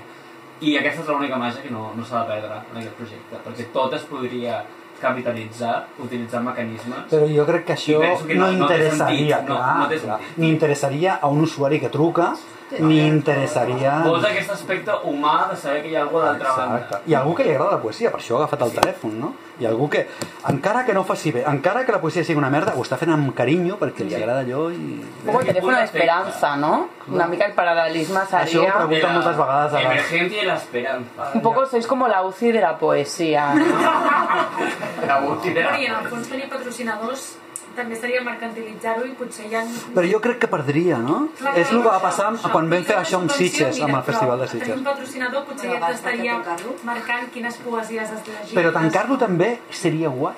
I 0.61 0.75
aquesta 0.77 1.03
és 1.03 1.09
l'única 1.09 1.39
màgia 1.41 1.63
que 1.63 1.71
no, 1.73 1.93
no 1.97 2.05
s'ha 2.05 2.21
de 2.25 2.35
perdre 2.35 2.59
en 2.73 2.81
aquest 2.83 2.97
projecte, 2.99 3.39
perquè 3.47 3.69
tot 3.73 3.95
es 3.97 4.03
podria 4.11 4.59
capitalitzar 5.01 5.87
utilitzant 6.05 6.45
mecanismes. 6.45 7.07
Però 7.11 7.29
jo 7.31 7.47
crec 7.49 7.65
que 7.71 7.73
això 7.79 8.01
que 8.27 8.35
no, 8.37 8.51
no- 8.51 8.65
interessaria, 8.67 9.39
sentit, 9.39 9.49
no, 9.49 9.57
clar, 9.57 9.77
no 9.91 10.01
clar. 10.05 10.19
ni 10.37 10.51
interessaria 10.51 11.15
a 11.23 11.29
un 11.33 11.41
usuari 11.47 11.81
que 11.81 11.89
truca, 11.89 12.35
ni 12.79 13.01
interessaria... 13.07 13.99
Vols 14.07 14.25
aquest 14.29 14.53
aspecte 14.55 14.95
humà 15.11 15.51
de 15.51 15.57
saber 15.59 15.83
que 15.83 15.91
hi 15.91 15.97
ha 15.97 16.05
algú 16.05 16.21
a 16.21 16.27
l'altra 16.29 16.55
banda. 16.57 17.01
I 17.11 17.17
algú 17.19 17.35
que 17.35 17.47
li 17.47 17.55
agrada 17.55 17.79
la 17.79 17.83
poesia, 17.83 18.13
per 18.13 18.21
això 18.21 18.37
ha 18.37 18.45
agafat 18.45 18.63
el 18.69 18.75
telèfon, 18.77 19.17
no? 19.21 19.33
I 19.61 19.67
algú 19.69 19.91
que, 19.93 20.07
encara 20.49 20.85
que 20.87 20.95
no 20.97 21.03
faci 21.05 21.33
bé, 21.35 21.43
encara 21.51 21.83
que 21.85 21.93
la 21.93 22.01
poesia 22.01 22.25
sigui 22.25 22.39
una 22.41 22.51
merda, 22.53 22.77
ho 22.79 22.85
està 22.87 22.97
fent 23.01 23.13
amb 23.13 23.35
carinyo 23.37 23.77
perquè 23.81 24.07
li 24.07 24.17
agrada 24.17 24.45
allò 24.47 24.69
i... 24.71 24.79
Un 25.03 25.27
poco 25.27 25.43
el 25.43 25.51
teléfono 25.51 25.77
de 25.77 25.85
esperanza, 25.85 26.55
¿no? 26.57 26.89
Una 27.11 27.27
mica 27.27 27.51
el 27.51 27.53
paralelisme 27.59 28.23
Això 28.23 28.63
ho 28.63 28.71
pregunten 28.71 29.15
moltes 29.19 29.37
vegades 29.37 29.75
a 29.75 29.83
la... 29.83 29.93
Emergencia 29.93 30.43
y 30.43 30.47
la 30.47 30.57
esperanza. 30.57 31.31
Un 31.35 31.43
poco 31.43 31.67
sois 31.67 31.87
como 31.87 32.09
la 32.09 32.23
UCI 32.23 32.53
de 32.53 32.61
la 32.61 32.79
poesía. 32.79 33.55
¿no? 33.55 33.65
La 35.07 35.21
UCI 35.27 35.53
de 35.53 35.63
la... 35.63 35.71
Però 35.71 35.81
i 35.81 35.87
en 35.89 35.95
el 35.97 36.09
fons 36.13 36.29
tenir 36.29 36.49
patrocinadors 36.49 37.31
també 37.77 37.97
seria 37.97 38.21
mercantilitzar-ho 38.27 39.05
i 39.07 39.15
potser 39.19 39.47
hi 39.51 39.55
ha... 39.57 39.63
Però 39.95 40.07
jo 40.11 40.21
crec 40.25 40.39
que 40.43 40.49
perdria, 40.51 40.99
no? 40.99 41.29
Clar, 41.39 41.55
és 41.63 41.71
el 41.73 41.83
que 41.83 41.89
va 41.89 42.01
passar 42.03 42.29
això. 42.33 42.51
quan 42.53 42.69
vam 42.71 42.85
fer 42.85 42.97
això 42.99 43.21
amb 43.21 43.31
Sitges, 43.33 43.75
mira, 43.79 43.87
amb 43.89 43.97
el 44.01 44.05
Festival 44.11 44.39
de 44.39 44.45
però 44.47 44.53
Sitges. 44.53 44.77
un 44.77 44.85
patrocinador 44.85 45.45
potser 45.49 45.69
Però 45.71 45.81
ja 45.81 45.89
t'estaria 45.89 46.39
marcant 46.85 47.31
quines 47.35 47.57
poesies 47.65 48.11
has 48.11 48.23
llegit. 48.29 48.55
Però 48.59 48.73
tancar-lo 48.73 49.17
també 49.19 49.51
seria 49.71 50.09
guai. 50.09 50.35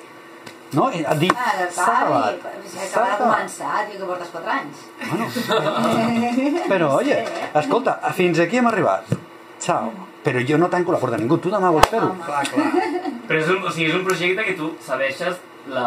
No? 0.73 0.87
Et 0.89 1.05
dir, 1.21 1.29
Ah, 1.37 1.67
s'ha 1.69 1.85
acabat. 1.85 2.39
S'ha 2.65 2.85
acaba 2.87 3.07
de 3.07 3.13
acabat. 3.13 3.35
començar, 3.37 3.87
tio, 3.91 3.99
que 3.99 4.07
portes 4.07 4.29
4 4.33 4.51
anys. 4.57 4.77
Però, 6.69 6.95
oye, 7.01 7.19
escolta, 7.55 7.99
fins 8.17 8.41
aquí 8.41 8.57
hem 8.57 8.67
arribat. 8.71 9.05
Ciao. 9.61 9.93
Però 10.23 10.39
jo 10.47 10.57
no 10.59 10.69
tanco 10.71 10.93
la 10.95 10.99
porta 11.03 11.17
a 11.17 11.19
ningú. 11.19 11.37
Tu 11.43 11.51
demà 11.51 11.71
vols 11.75 11.89
fer-ho? 11.91 12.13
Clar, 12.25 12.45
clar. 12.47 12.67
Però 13.29 13.39
és 13.41 13.49
un, 13.51 13.59
o 13.67 13.71
sigui, 13.75 13.89
és 13.91 13.97
un 13.99 14.05
projecte 14.07 14.45
que 14.47 14.55
tu 14.59 14.71
cedeixes 14.87 15.41
la, 15.73 15.87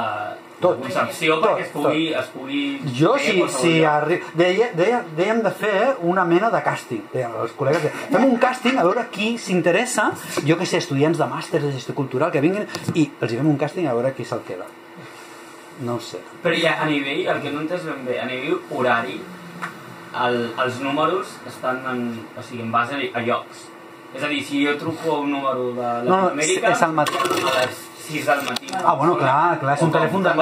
Tot. 0.62 0.80
concepció 0.80 1.36
Tot, 1.42 1.46
perquè 1.50 1.66
es 1.66 1.72
pugui, 1.74 2.06
es 2.16 2.30
pugui 2.32 2.62
Jo, 2.96 3.16
si, 3.20 3.36
si 3.58 3.74
arri... 3.84 4.22
deia, 4.40 4.70
deia, 4.78 5.02
dèiem 5.18 5.42
de 5.44 5.52
fer 5.52 5.76
una 6.08 6.24
mena 6.28 6.50
de 6.54 6.62
càsting. 6.64 7.04
Deien 7.14 7.36
els 7.42 7.54
col·legues, 7.58 7.84
deien, 7.84 8.08
fem 8.14 8.26
un 8.30 8.40
càsting 8.42 8.80
a 8.80 8.88
veure 8.88 9.06
qui 9.12 9.36
s'interessa, 9.42 10.10
jo 10.48 10.58
que 10.60 10.68
sé, 10.70 10.80
estudiants 10.84 11.20
de 11.20 11.28
màster 11.30 11.62
de 11.64 11.74
gestió 11.76 11.96
cultural 11.98 12.32
que 12.32 12.44
vinguin, 12.44 12.68
i 12.94 13.10
els 13.20 13.32
hi 13.32 13.40
fem 13.42 13.52
un 13.52 13.60
càsting 13.60 13.90
a 13.92 13.96
veure 13.98 14.14
qui 14.16 14.28
se'l 14.28 14.44
queda. 14.48 14.68
No 15.84 15.98
ho 15.98 16.04
sé. 16.04 16.22
Però 16.44 16.56
ja 16.56 16.78
a 16.80 16.88
nivell, 16.88 17.26
el 17.34 17.42
que 17.44 17.52
no 17.52 17.66
entès 17.66 17.84
ben 17.84 18.06
bé, 18.08 18.20
a 18.24 18.28
nivell 18.30 18.62
horari, 18.72 19.20
el, 20.24 20.38
els 20.64 20.78
números 20.80 21.36
estan 21.50 21.82
en, 21.92 22.06
o 22.32 22.44
sigui, 22.44 22.64
en 22.64 22.72
base 22.72 22.96
a, 22.96 23.02
a 23.20 23.24
llocs. 23.26 23.66
És 24.16 24.24
a 24.24 24.30
dir, 24.32 24.40
si 24.48 24.64
jo 24.64 24.78
truco 24.80 25.18
a 25.18 25.20
un 25.26 25.34
número 25.36 25.74
de 25.76 25.90
no, 26.08 26.22
Latinoamèrica, 26.30 26.72
és 26.72 26.86
al 26.86 26.96
matí. 26.96 27.20
A 28.06 28.14
les 28.14 28.24
6 28.24 28.26
del 28.26 28.46
matí. 28.50 28.68
Ah, 28.86 28.94
bueno, 28.96 29.18
clar, 29.18 29.60
clar, 29.60 29.76
és 29.78 29.82
un 29.82 29.92
telèfon 29.92 30.24
de... 30.24 30.30
un- 30.30 30.38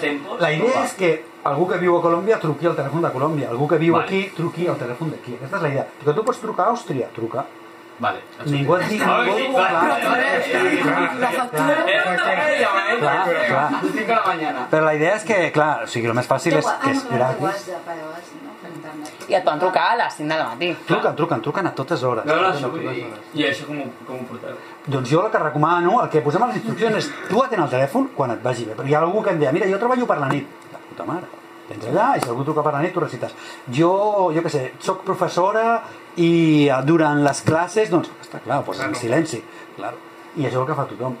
tempos, 0.00 0.40
La 0.40 0.52
idea 0.52 0.84
és 0.84 0.92
que 0.94 1.24
algú 1.44 1.66
que 1.68 1.78
viu 1.78 1.96
a 1.96 2.02
Colòmbia 2.02 2.38
truqui 2.38 2.66
al 2.66 2.76
telèfon 2.76 3.02
de 3.02 3.10
Colòmbia, 3.10 3.48
algú 3.50 3.66
que 3.68 3.78
viu 3.78 3.94
Vale. 3.94 4.04
aquí 4.06 4.30
truqui 4.36 4.66
al 4.68 4.76
telèfon 4.76 5.10
d'aquí. 5.10 5.34
Aquesta 5.34 5.56
és 5.56 5.62
la 5.62 5.68
idea. 5.68 5.86
Que 6.04 6.12
tu 6.14 6.22
pots 6.24 6.38
trucar 6.40 6.66
a 6.66 6.70
Àustria, 6.74 7.08
truca. 7.14 7.44
Vale. 7.98 8.20
Ningú 8.46 8.76
et 8.76 8.84
diu... 8.92 9.02
Ah, 9.02 9.24
ningú- 9.26 9.38
sí, 9.38 9.46
clar, 9.52 9.70
clar, 9.70 10.00
clar, 10.00 10.20
clar, 10.82 11.18
La 11.18 11.30
factura... 11.34 11.74
Clar, 12.98 13.24
clar. 13.48 13.70
5 13.82 13.94
de 13.94 14.14
la 14.14 14.22
mañana. 14.26 14.66
Però 14.70 14.84
la 14.84 14.94
idea 14.94 15.16
és 15.16 15.24
que, 15.26 15.38
clar, 15.52 15.82
o 15.82 15.86
sigui, 15.90 16.06
el 16.06 16.14
més 16.14 16.28
fàcil 16.30 16.54
és 16.60 16.66
Ah, 16.68 16.76
que 16.82 16.92
no, 16.92 17.00
és 17.00 17.04
però 17.08 17.30
gratis. 17.40 17.64
I 19.28 19.34
et 19.36 19.44
poden 19.44 19.60
trucar 19.60 19.86
a 19.92 19.96
les 19.98 20.14
5 20.14 20.28
del 20.34 20.44
matí. 20.46 20.68
Truquen, 20.88 21.16
truquen, 21.18 21.42
truquen 21.42 21.66
a 21.66 21.72
totes 21.74 22.02
hores. 22.02 22.24
No, 22.28 22.36
no, 22.40 22.48
això 22.52 22.70
vull 22.72 22.86
dir. 22.86 23.06
I 23.34 23.44
això 23.50 23.66
com, 23.66 23.80
ho- 23.82 24.06
com 24.06 24.22
ho 24.22 24.28
porteu? 24.30 24.56
Doncs 24.86 25.10
jo 25.10 25.24
el 25.26 25.30
que 25.34 25.38
recomano, 25.42 25.98
el 26.04 26.08
que 26.14 26.22
posem 26.24 26.42
a 26.42 26.46
les 26.52 26.56
instruccions 26.62 26.96
és 27.02 27.10
tu 27.28 27.42
atén 27.42 27.60
el 27.62 27.68
telèfon 27.74 28.08
quan 28.16 28.30
et 28.36 28.42
vagi 28.42 28.64
bé. 28.64 28.74
Perquè 28.78 28.88
hi 28.90 28.94
ha 28.94 29.02
algú 29.02 29.22
que 29.22 29.30
em 29.34 29.38
deia, 29.42 29.52
mira, 29.52 29.66
jo 29.68 29.78
treballo 29.78 30.06
per 30.06 30.18
la 30.22 30.28
nit. 30.32 30.46
La 30.72 30.78
puta 30.88 31.04
mare. 31.04 31.26
Vens 31.68 31.84
allà 31.90 32.14
i 32.16 32.20
si 32.22 32.28
algú 32.30 32.44
truca 32.48 32.62
per 32.64 32.72
la 32.72 32.80
nit 32.80 32.94
tu 32.94 33.00
recites. 33.00 33.34
Jo, 33.68 33.92
jo 34.32 34.40
què 34.46 34.48
sé, 34.54 34.62
sóc 34.80 35.02
professora 35.04 35.82
i 36.18 36.66
eh, 36.68 36.82
durant 36.84 37.22
les 37.24 37.40
classes, 37.46 37.90
doncs, 37.90 38.10
està 38.24 38.42
clar, 38.44 38.60
ho 38.60 38.66
poses 38.66 38.84
en 38.84 38.94
silenci. 38.98 39.42
Claro. 39.76 39.98
I 40.36 40.46
això 40.46 40.58
és 40.58 40.62
el 40.62 40.68
que 40.68 40.78
fa 40.78 40.86
tothom. 40.90 41.16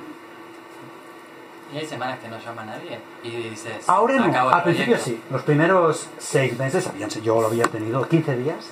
Y 1.70 1.76
hay 1.76 1.86
semanas 1.86 2.18
que 2.18 2.28
no 2.28 2.38
llama 2.38 2.62
a 2.62 2.64
nadie 2.64 2.98
y 3.22 3.30
dices. 3.50 3.86
Ahora 3.88 4.16
no, 4.16 4.24
acabo 4.24 4.48
el 4.48 4.54
al 4.54 4.62
principio 4.62 4.96
proyecto. 4.96 5.22
sí. 5.22 5.22
Los 5.30 5.42
primeros 5.42 6.08
seis 6.16 6.58
meses, 6.58 6.86
habían, 6.86 7.10
yo 7.10 7.40
lo 7.42 7.48
había 7.48 7.64
tenido 7.64 8.08
15 8.08 8.36
días 8.38 8.70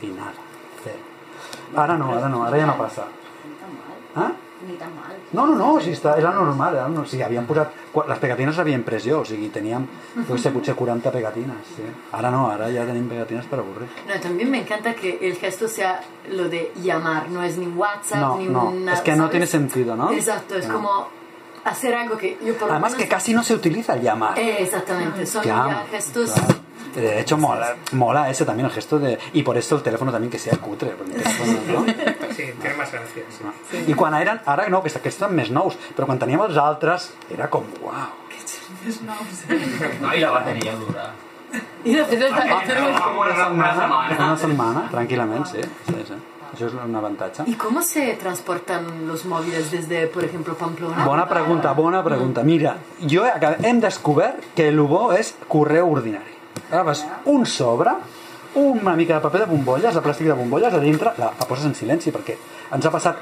y 0.00 0.06
nada. 0.06 0.32
Cero. 0.82 0.96
Ahora 1.76 1.98
no, 1.98 2.06
ahora 2.14 2.28
no, 2.30 2.44
ahora 2.44 2.56
ya 2.56 2.66
no 2.66 2.78
pasa. 2.78 3.04
Ni 3.44 3.54
tan 3.56 3.68
mal. 3.74 4.30
¿Ah? 4.30 4.32
Ni 4.66 4.76
tan 4.76 4.94
mal. 4.94 5.12
No, 5.32 5.46
no, 5.46 5.54
no, 5.56 5.80
si 5.80 5.90
està, 5.92 6.14
era 6.16 6.30
normal, 6.32 6.74
era, 6.76 6.86
no, 6.88 7.02
sí, 7.04 7.20
havien 7.20 7.44
posat, 7.44 7.72
les 8.08 8.18
pegatines 8.22 8.54
les 8.54 8.60
havien 8.62 8.82
pres 8.86 9.04
jo, 9.04 9.18
o 9.20 9.24
sigui, 9.24 9.48
teníem, 9.52 9.84
jo 10.28 10.38
sé, 10.38 10.50
potser 10.54 10.74
40 10.78 11.10
pegatines, 11.12 11.72
sí. 11.76 11.82
Ara 12.12 12.30
no, 12.30 12.46
ara 12.50 12.70
ja 12.72 12.86
tenim 12.88 13.08
pegatines 13.10 13.44
per 13.50 13.58
avorrir. 13.58 13.88
No, 14.08 14.18
también 14.22 14.50
me 14.50 14.60
encanta 14.62 14.94
que 14.94 15.18
el 15.20 15.34
gesto 15.36 15.68
sea 15.68 16.00
lo 16.30 16.48
de 16.48 16.72
llamar, 16.82 17.28
no 17.28 17.42
es 17.42 17.58
ni 17.58 17.66
WhatsApp 17.66 18.20
No, 18.20 18.36
ni 18.38 18.46
no, 18.46 18.68
una... 18.70 18.94
es 18.94 19.00
que 19.00 19.10
no 19.12 19.24
¿sabes? 19.24 19.30
tiene 19.32 19.46
sentido, 19.46 19.96
¿no? 19.96 20.10
Exacto, 20.12 20.54
es 20.54 20.66
No. 20.68 20.74
como 20.74 21.08
hacer 21.64 21.94
algo 21.94 22.16
que 22.16 22.38
yo 22.44 22.54
por 22.56 22.70
Además 22.70 22.92
que 22.94 22.98
menos- 23.04 23.10
casi 23.10 23.34
no 23.34 23.42
se 23.42 23.54
utiliza 23.54 23.94
el 23.94 24.02
llamar. 24.02 24.38
Eh, 24.38 24.62
exactamente, 24.62 25.26
son 25.26 25.42
ya 25.44 25.84
gestos... 25.90 26.30
claro. 26.32 26.54
De 26.94 27.18
hecho, 27.20 27.36
mola, 27.36 27.74
mola 27.90 28.30
ese 28.30 28.44
también, 28.44 28.66
el 28.66 28.72
gesto 28.72 29.00
de... 29.00 29.18
Y 29.32 29.42
por 29.42 29.58
eso 29.58 29.74
el 29.74 29.82
teléfono 29.82 30.12
también 30.12 30.30
que 30.30 30.38
sea 30.38 30.56
cutre. 30.58 30.92
Perquè 30.94 31.16
el 31.16 31.22
teléfono, 31.24 31.80
no? 31.80 31.84
Sí, 32.36 32.44
tiene 32.60 32.76
más 32.76 32.90
gracia. 32.92 33.22
Sí. 33.70 33.84
I 33.86 33.94
quan 33.94 34.14
eren, 34.14 34.40
ara 34.46 34.68
no, 34.68 34.82
que 34.82 34.90
aquests 34.90 35.20
són 35.22 35.34
més 35.34 35.50
nous, 35.50 35.76
però 35.96 36.06
quan 36.06 36.18
teníem 36.18 36.40
els 36.42 36.56
altres 36.56 37.12
era 37.30 37.48
com, 37.50 37.64
uau. 37.82 38.10
No, 40.00 40.12
i 40.14 40.20
la 40.20 40.30
bateria 40.30 40.74
dura. 40.76 41.10
I 41.84 41.94
de 41.94 42.00
Eso 42.02 42.12
está- 42.26 42.42
Ah, 42.42 42.62
eso 42.64 42.72
es- 42.72 42.80
Una, 42.80 43.48
una 43.48 43.74
setmana. 43.74 44.16
Una 44.18 44.36
setmana, 44.36 44.88
tranquil·lament, 44.90 45.44
sí. 45.46 45.60
sí, 45.86 46.04
sí. 46.08 46.14
Això 46.54 46.66
és 46.68 46.74
un 46.74 46.94
avantatge. 46.94 47.42
¿Y 47.46 47.54
cómo 47.54 47.82
se 47.82 48.14
transportan 48.14 49.06
los 49.08 49.24
móviles 49.24 49.70
desde, 49.72 50.06
por 50.06 50.22
ejemplo, 50.24 50.54
Pamplona? 50.54 51.04
Bona 51.04 51.28
pregunta, 51.28 51.72
bona 51.72 52.02
pregunta. 52.04 52.42
Mira, 52.44 52.76
jo 53.00 53.24
he- 53.26 53.56
hem 53.68 53.80
descobert 53.80 54.38
que 54.54 54.68
el 54.68 54.80
bo 54.80 55.12
és 55.12 55.34
correu 55.48 55.90
ordinari. 55.90 56.32
Agafes 56.70 57.04
un 57.24 57.44
sobre, 57.44 57.90
una 58.54 58.94
mica 58.96 59.14
de 59.14 59.20
paper 59.20 59.40
de 59.44 59.46
bombolles, 59.50 59.94
de 59.94 60.02
plàstic 60.02 60.28
de 60.30 60.36
bombolles, 60.38 60.74
a 60.74 60.80
dintre, 60.82 61.12
la, 61.18 61.32
la 61.38 61.46
poses 61.48 61.66
en 61.68 61.74
silenci, 61.74 62.12
perquè 62.14 62.36
ens 62.74 62.86
ha 62.86 62.92
passat... 62.94 63.20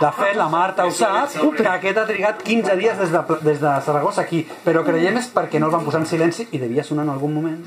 De 0.00 0.08
fet, 0.16 0.32
la 0.38 0.48
Marta 0.48 0.86
ho 0.88 0.92
sap, 0.96 1.34
que 1.56 1.66
aquest 1.68 1.98
ha 2.00 2.06
trigat 2.08 2.40
15 2.46 2.76
dies 2.80 2.96
des 2.96 3.10
de, 3.12 3.20
des 3.44 3.60
de 3.60 3.74
Saragossa 3.84 4.22
aquí, 4.22 4.46
però 4.64 4.80
creiem 4.86 5.18
és 5.20 5.28
perquè 5.34 5.60
no 5.60 5.68
el 5.68 5.74
van 5.74 5.84
posar 5.84 6.00
en 6.00 6.08
silenci 6.08 6.46
i 6.56 6.60
devia 6.62 6.84
sonar 6.86 7.04
en 7.04 7.12
algun 7.12 7.34
moment. 7.36 7.60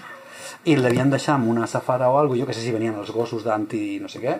I 0.64 0.78
el 0.78 0.86
devien 0.86 1.12
deixar 1.12 1.36
amb 1.36 1.50
una 1.52 1.68
safata 1.68 2.08
o 2.10 2.18
alguna 2.18 2.40
jo 2.40 2.48
que 2.48 2.56
sé 2.56 2.64
si 2.64 2.72
venien 2.72 2.96
els 2.96 3.12
gossos 3.12 3.44
d'anti 3.44 4.00
no 4.00 4.08
sé 4.10 4.22
què. 4.24 4.38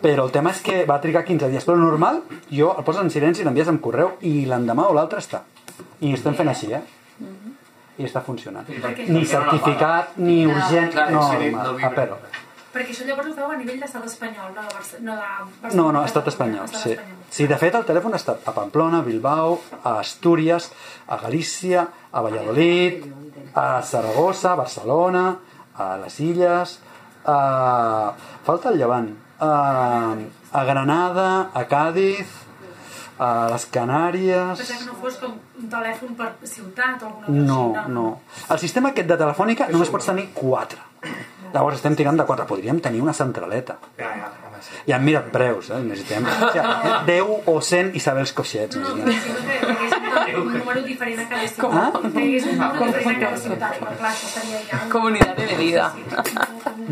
Però 0.00 0.24
el 0.24 0.32
tema 0.32 0.54
és 0.54 0.62
que 0.62 0.84
va 0.86 1.00
trigar 1.02 1.24
15 1.26 1.50
dies. 1.50 1.66
Però 1.66 1.76
normal, 1.80 2.22
jo 2.48 2.70
el 2.78 2.86
poses 2.86 3.02
en 3.02 3.10
silenci 3.10 3.44
l'envies 3.44 3.68
amb 3.72 3.82
correu 3.82 4.14
i 4.22 4.46
l'endemà 4.46 4.86
o 4.86 4.94
l'altre 4.94 5.18
està. 5.20 5.42
I 6.00 6.14
estem 6.14 6.38
fent 6.38 6.54
així, 6.54 6.70
eh? 6.72 6.84
I 7.98 8.04
està 8.04 8.20
funcionant 8.22 8.66
Perquè- 8.68 9.08
ni 9.08 9.24
certificat, 9.26 10.16
ni 10.16 10.44
No. 10.44 10.52
urgent 10.56 10.90
Clar, 10.92 11.10
no, 11.12 11.22
sí, 11.30 11.50
no, 11.50 11.62
no 11.72 11.86
a 11.86 11.90
però 11.94 12.16
Perquè 12.76 12.90
això 12.92 13.06
llavors 13.08 13.28
ho 13.30 13.34
feu 13.34 13.50
a 13.50 13.56
nivell 13.56 13.78
d'estat 13.80 14.04
espanyol, 14.04 14.50
no 14.54 14.60
de 14.60 14.68
Barcelona. 14.74 15.04
No, 15.06 15.12
de 15.16 15.60
Barcelona, 15.62 15.92
no, 15.92 15.92
no, 15.92 16.04
estat 16.04 16.26
espanyol, 16.28 16.64
Estat 16.66 16.82
sí. 16.82 16.90
espanyol. 16.92 17.16
Sí, 17.30 17.46
de 17.46 17.56
fet, 17.56 17.74
el 17.74 17.84
telèfon 17.88 18.12
ha 18.12 18.16
estat 18.20 18.48
a 18.48 18.52
Pamplona, 18.52 18.98
a 18.98 19.02
Bilbao, 19.06 19.54
a 19.82 19.94
Astúries, 20.00 20.66
a 21.08 21.16
Galícia, 21.16 21.86
a 22.12 22.20
Valladolid, 22.20 23.06
a 23.54 23.80
Saragossa, 23.80 24.52
a 24.52 24.56
Barcelona, 24.56 25.38
a 25.74 25.96
les 26.04 26.20
Illes, 26.20 26.80
a... 27.24 28.12
falta 28.44 28.68
el 28.68 28.76
Llevant, 28.78 29.08
a, 29.40 30.14
a 30.52 30.64
Granada, 30.64 31.50
a 31.54 31.64
Cádiz, 31.64 32.28
a 33.18 33.48
les 33.52 33.64
Canàries... 33.72 34.58
Pensava 34.58 34.80
que 34.80 34.86
no 34.90 34.96
fos 35.00 35.16
com 35.22 35.36
un 35.62 35.68
telèfon 35.72 36.14
per 36.18 36.32
ciutat 36.44 37.02
o 37.02 37.06
alguna 37.06 37.26
cosa 37.26 37.46
No, 37.48 37.60
així. 37.76 37.92
no. 37.92 38.06
El 38.50 38.58
sistema 38.62 38.90
aquest 38.92 39.08
de 39.08 39.16
telefònica 39.22 39.68
només 39.72 39.90
pots 39.94 40.06
tenir 40.10 40.28
quatre. 40.36 40.78
Llavors 41.54 41.78
estem 41.78 41.94
tirant 41.96 42.18
de 42.18 42.24
quatre. 42.28 42.44
Podríem 42.48 42.80
tenir 42.84 43.00
una 43.00 43.14
centraleta. 43.16 43.78
Ja, 43.96 44.10
ja. 44.20 44.32
I 44.88 44.92
han 44.96 45.04
mirat 45.04 45.28
preus, 45.32 45.68
eh? 45.70 45.78
Necessitem 45.84 46.24
o 46.26 46.50
sigui, 46.50 46.62
10 47.12 47.48
o 47.52 47.60
100 47.62 47.92
Isabels 48.00 48.32
Coixets. 48.36 48.76
No, 48.80 48.94
no, 48.96 49.04
necessitem. 49.06 49.44
però 49.46 49.46
sí, 49.46 49.54
que 49.54 49.70
hi 49.70 49.76
hagués 49.76 49.95
un 50.40 50.52
número 50.52 50.82
diferent 50.82 51.20
a 51.22 51.26
cada 51.30 51.48
ciutat. 51.48 51.76
Ah? 51.80 52.10
Que 52.12 52.22
hi 52.22 52.28
hagués 52.28 52.46
un 52.50 52.58
número 52.60 52.86
diferent 52.92 53.16
a 53.16 53.24
cada 53.24 53.40
ciutat. 53.42 53.76
Però 53.80 53.92
clar, 54.00 54.12
això 54.12 54.30
seria 54.32 54.62
ja... 54.70 54.80
Comunidad 54.92 55.36
de 55.36 55.48
medida. 55.52 55.90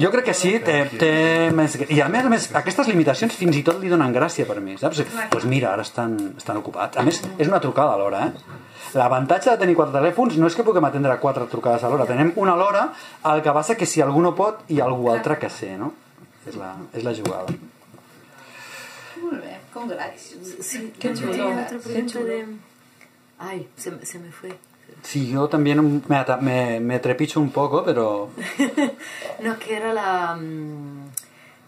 Jo 0.05 0.11
crec 0.15 0.29
que 0.31 0.35
sí, 0.35 0.53
té, 0.65 0.77
té 1.01 1.13
més... 1.55 1.79
I 1.89 2.01
a 2.05 2.11
més 2.13 2.27
a 2.27 2.33
més, 2.33 2.51
aquestes 2.63 2.91
limitacions 2.91 3.35
fins 3.39 3.59
i 3.61 3.65
tot 3.67 3.81
li 3.83 3.93
donen 3.93 4.15
gràcia 4.15 4.47
per 4.49 4.61
mi, 4.65 4.77
saps? 4.81 5.03
Doncs 5.05 5.33
pues 5.33 5.49
mira, 5.51 5.73
ara 5.75 5.87
estan, 5.87 6.17
estan 6.39 6.61
ocupats. 6.61 6.99
A 7.01 7.05
més, 7.07 7.21
és 7.39 7.51
una 7.51 7.63
trucada 7.65 7.97
alhora, 7.99 8.29
eh? 8.29 8.61
L'avantatge 8.95 9.51
de 9.51 9.59
tenir 9.59 9.75
quatre 9.75 9.97
telèfons 9.97 10.37
no 10.39 10.47
és 10.47 10.55
que 10.55 10.65
puguem 10.67 10.85
atendre 10.87 11.17
quatre 11.23 11.49
trucades 11.51 11.83
alhora, 11.87 12.07
tenem 12.07 12.31
una 12.39 12.55
a 12.55 12.61
l'hora, 12.61 12.85
el 13.31 13.43
que 13.43 13.55
passa 13.57 13.75
que 13.79 13.89
si 13.91 14.03
algú 14.05 14.23
no 14.23 14.35
pot, 14.39 14.63
hi 14.71 14.79
ha 14.79 14.87
algú 14.87 15.11
altre 15.11 15.39
que 15.43 15.51
sé, 15.51 15.73
no? 15.81 15.91
És 16.47 16.59
la, 16.61 16.75
és 16.95 17.03
la 17.07 17.15
jugada. 17.17 17.57
Molt 19.25 19.41
bé, 19.41 19.57
congrats. 19.73 20.29
Sí, 20.61 20.93
Qué 21.01 21.09
yo 21.09 21.15
chulo, 21.15 21.33
tenía 21.33 22.47
Ay, 23.39 23.69
se, 23.77 23.91
me- 23.91 24.05
se 24.05 24.19
me 24.19 24.31
fue. 24.31 24.57
Sí, 25.03 25.31
yo 25.31 25.49
también 25.49 26.03
me, 26.41 26.81
me 26.81 26.99
trepicho 27.01 27.41
un 27.41 27.51
poco, 27.51 27.85
pero... 27.85 28.31
No, 29.41 29.59
que 29.59 29.77
era 29.77 29.93
la... 29.93 30.37
mm, 30.37 31.09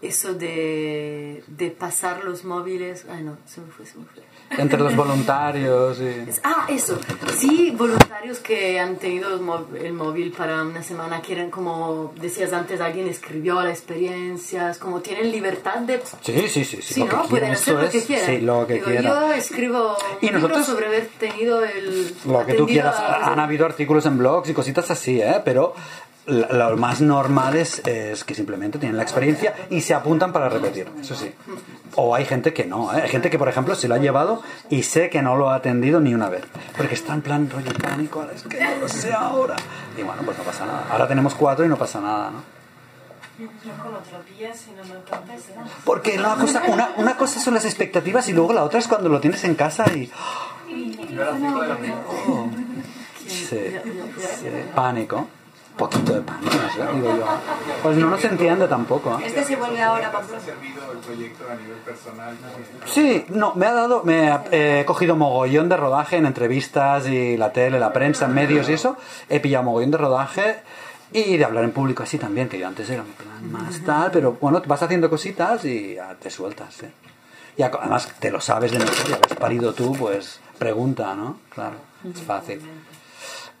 Eso 0.01 0.33
de, 0.33 1.43
de 1.47 1.71
pasar 1.71 2.23
los 2.23 2.45
móviles... 2.45 3.05
Ay, 3.09 3.23
no, 3.23 3.37
se 3.45 3.61
me 3.61 3.67
fue, 3.71 3.85
se 3.85 3.97
me 3.97 4.05
fue. 4.05 4.23
Entre 4.57 4.79
los 4.79 4.95
voluntarios 4.95 5.99
y... 5.99 6.25
Ah, 6.43 6.65
eso. 6.69 6.97
Sí, 7.37 7.71
voluntarios 7.77 8.39
que 8.39 8.79
han 8.79 8.95
tenido 8.95 9.33
el 9.33 9.41
mó- 9.41 9.65
el 9.75 9.91
móvil 9.93 10.31
para 10.31 10.63
una 10.63 10.81
semana, 10.81 11.19
quieren, 11.21 11.49
como 11.51 12.13
decías 12.19 12.53
antes, 12.53 12.79
alguien 12.79 13.07
escribió 13.07 13.61
la 13.61 13.71
experiencia, 13.71 14.69
es 14.71 14.77
como 14.77 15.01
tienen 15.01 15.31
libertad 15.31 15.79
de... 15.79 16.01
Sí, 16.21 16.47
sí, 16.47 16.63
sí, 16.63 16.81
sí, 16.81 16.81
Sí, 16.81 16.99
lo 17.01 17.07
¿no? 17.07 17.23
que 17.23 17.27
Pueden 17.29 17.51
hacer 17.51 17.73
lo 17.75 17.89
que 17.89 17.97
es- 17.97 18.05
quieran. 18.05 18.25
Sí, 18.25 18.37
lo 18.39 18.65
que 18.67 18.73
Digo, 18.75 18.85
quieran. 18.85 19.03
Yo 19.05 19.33
escribo 19.33 19.97
Y 20.21 20.29
nosotros- 20.29 20.65
sobre 20.65 20.85
haber 20.87 21.07
tenido 21.19 21.63
el... 21.65 22.15
Lo 22.25 22.45
que 22.45 22.53
tú 22.53 22.65
quieras. 22.65 22.95
a- 22.97 23.31
Han 23.33 23.39
habido 23.39 23.65
artículos 23.65 24.05
en 24.05 24.17
blogs 24.17 24.49
y 24.49 24.53
cositas 24.53 24.89
así, 24.89 25.21
¿eh? 25.21 25.41
Pero 25.43 25.73
lo 26.27 26.75
más 26.77 26.99
normal 27.01 27.55
es, 27.55 27.79
es 27.87 28.23
que 28.23 28.35
simplemente 28.35 28.77
tienen 28.79 28.97
la 28.97 29.03
experiencia 29.03 29.55
y 29.69 29.81
se 29.81 29.93
apuntan 29.93 30.33
para 30.33 30.49
repetir, 30.49 30.87
eso 30.99 31.15
sí. 31.15 31.33
O 31.95 32.13
hay 32.13 32.25
gente 32.25 32.53
que 32.53 32.65
no, 32.65 32.93
¿eh? 32.93 33.01
Hay 33.03 33.09
gente 33.09 33.29
que, 33.29 33.39
por 33.39 33.47
ejemplo, 33.47 33.75
se 33.75 33.87
lo 33.87 33.95
ha 33.95 33.97
llevado 33.97 34.41
y 34.69 34.83
sé 34.83 35.09
que 35.09 35.21
no 35.21 35.37
lo 35.37 35.49
ha 35.49 35.55
atendido 35.55 35.99
ni 36.01 36.13
una 36.13 36.29
vez. 36.29 36.43
Porque 36.75 36.95
está 36.95 37.13
en 37.13 37.21
plan 37.21 37.49
rollo 37.49 37.71
pánico, 37.81 38.19
"Ahora 38.21 38.33
es 38.35 38.43
que 38.43 38.59
no 38.59 38.75
lo 38.81 38.89
sé 38.89 39.13
ahora. 39.13 39.55
Y 39.97 40.03
bueno, 40.03 40.21
pues 40.25 40.37
no 40.37 40.43
pasa 40.43 40.65
nada. 40.65 40.85
Ahora 40.91 41.07
tenemos 41.07 41.33
cuatro 41.33 41.65
y 41.65 41.69
no 41.69 41.77
pasa 41.77 42.01
nada, 42.01 42.31
¿no? 42.31 42.43
Porque 45.85 46.17
una 46.17 46.35
cosa, 46.35 46.63
una, 46.67 46.89
una 46.97 47.17
cosa 47.17 47.39
son 47.39 47.53
las 47.53 47.65
expectativas 47.65 48.27
y 48.29 48.33
luego 48.33 48.51
la 48.51 48.63
otra 48.63 48.79
es 48.79 48.87
cuando 48.87 49.09
lo 49.09 49.19
tienes 49.19 49.43
en 49.43 49.55
casa 49.55 49.85
y... 49.95 50.11
Oh. 52.27 52.49
Sí, 53.27 53.45
sí, 53.49 54.47
pánico. 54.75 55.27
Poquito 55.77 56.13
de 56.13 56.21
sé, 56.21 56.95
digo 56.95 57.17
yo. 57.17 57.25
Pues 57.83 57.97
no 57.97 58.09
nos 58.09 58.23
entiende 58.23 58.67
tampoco. 58.67 59.19
¿eh? 59.19 59.27
Este 59.27 59.43
se 59.43 59.55
vuelve 59.55 59.81
ahora 59.81 60.11
Pamplona. 60.11 60.41
servido 60.41 60.91
el 60.91 60.97
proyecto 60.97 61.45
a 61.51 61.55
nivel 61.55 61.77
personal? 61.77 62.35
Sí, 62.85 63.25
no, 63.29 63.53
me 63.55 63.67
ha 63.67 63.73
dado, 63.73 64.03
me 64.03 64.29
ha- 64.31 64.43
he 64.51 64.83
cogido 64.85 65.15
mogollón 65.15 65.69
de 65.69 65.77
rodaje 65.77 66.17
en 66.17 66.25
entrevistas 66.25 67.07
y 67.07 67.37
la 67.37 67.53
tele, 67.53 67.79
la 67.79 67.93
prensa, 67.93 68.25
en 68.25 68.33
medios 68.33 68.69
y 68.69 68.73
eso. 68.73 68.97
He 69.29 69.39
pillado 69.39 69.65
mogollón 69.65 69.91
de 69.91 69.97
rodaje 69.97 70.55
y 71.13 71.37
de 71.37 71.45
hablar 71.45 71.63
en 71.63 71.71
público 71.71 72.03
así 72.03 72.17
también, 72.17 72.49
que 72.49 72.57
yo 72.59 72.67
antes 72.67 72.89
era 72.89 73.03
en 73.03 73.13
plan 73.13 73.51
más 73.51 73.79
tal, 73.85 74.11
pero 74.11 74.37
bueno, 74.41 74.61
vas 74.65 74.81
haciendo 74.83 75.09
cositas 75.09 75.63
y 75.63 75.95
ya 75.95 76.15
te 76.15 76.29
sueltas, 76.31 76.83
¿eh? 76.83 76.91
Y 77.55 77.63
además 77.63 78.11
te 78.19 78.29
lo 78.29 78.39
sabes 78.41 78.71
de 78.71 78.79
memoria, 78.79 79.17
que 79.19 79.33
has 79.33 79.39
parido 79.39 79.73
tú, 79.73 79.93
pues 79.93 80.39
pregunta, 80.59 81.15
¿no? 81.15 81.37
Claro, 81.53 81.75
es 82.13 82.21
fácil. 82.21 82.61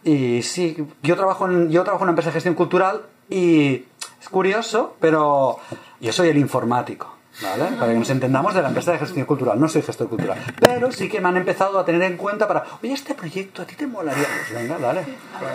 Y 0.03 0.41
sí, 0.43 0.87
yo 1.03 1.15
trabajo 1.15 1.47
en, 1.47 1.69
yo 1.69 1.83
trabajo 1.83 2.03
en 2.03 2.09
una 2.09 2.11
empresa 2.11 2.29
de 2.29 2.33
gestión 2.33 2.55
cultural 2.55 3.01
y 3.29 3.85
es 4.21 4.29
curioso, 4.29 4.95
pero 4.99 5.59
yo 5.99 6.13
soy 6.13 6.29
el 6.29 6.37
informático, 6.37 7.13
¿vale? 7.41 7.65
Para 7.77 7.91
que 7.91 7.99
nos 7.99 8.09
entendamos 8.09 8.53
de 8.53 8.61
la 8.61 8.69
empresa 8.69 8.93
de 8.93 8.99
gestión 8.99 9.25
cultural, 9.25 9.59
no 9.59 9.67
soy 9.67 9.81
gestor 9.81 10.07
cultural. 10.07 10.37
Pero 10.61 10.91
sí 10.91 11.09
que 11.09 11.19
me 11.19 11.27
han 11.27 11.37
empezado 11.37 11.77
a 11.77 11.85
tener 11.85 12.03
en 12.03 12.15
cuenta 12.15 12.47
para, 12.47 12.63
oye, 12.81 12.93
este 12.93 13.15
proyecto 13.15 13.63
a 13.63 13.65
ti 13.65 13.75
te 13.75 13.85
molaría, 13.85 14.25
pues 14.25 14.61
venga, 14.61 14.77
dale, 14.77 15.05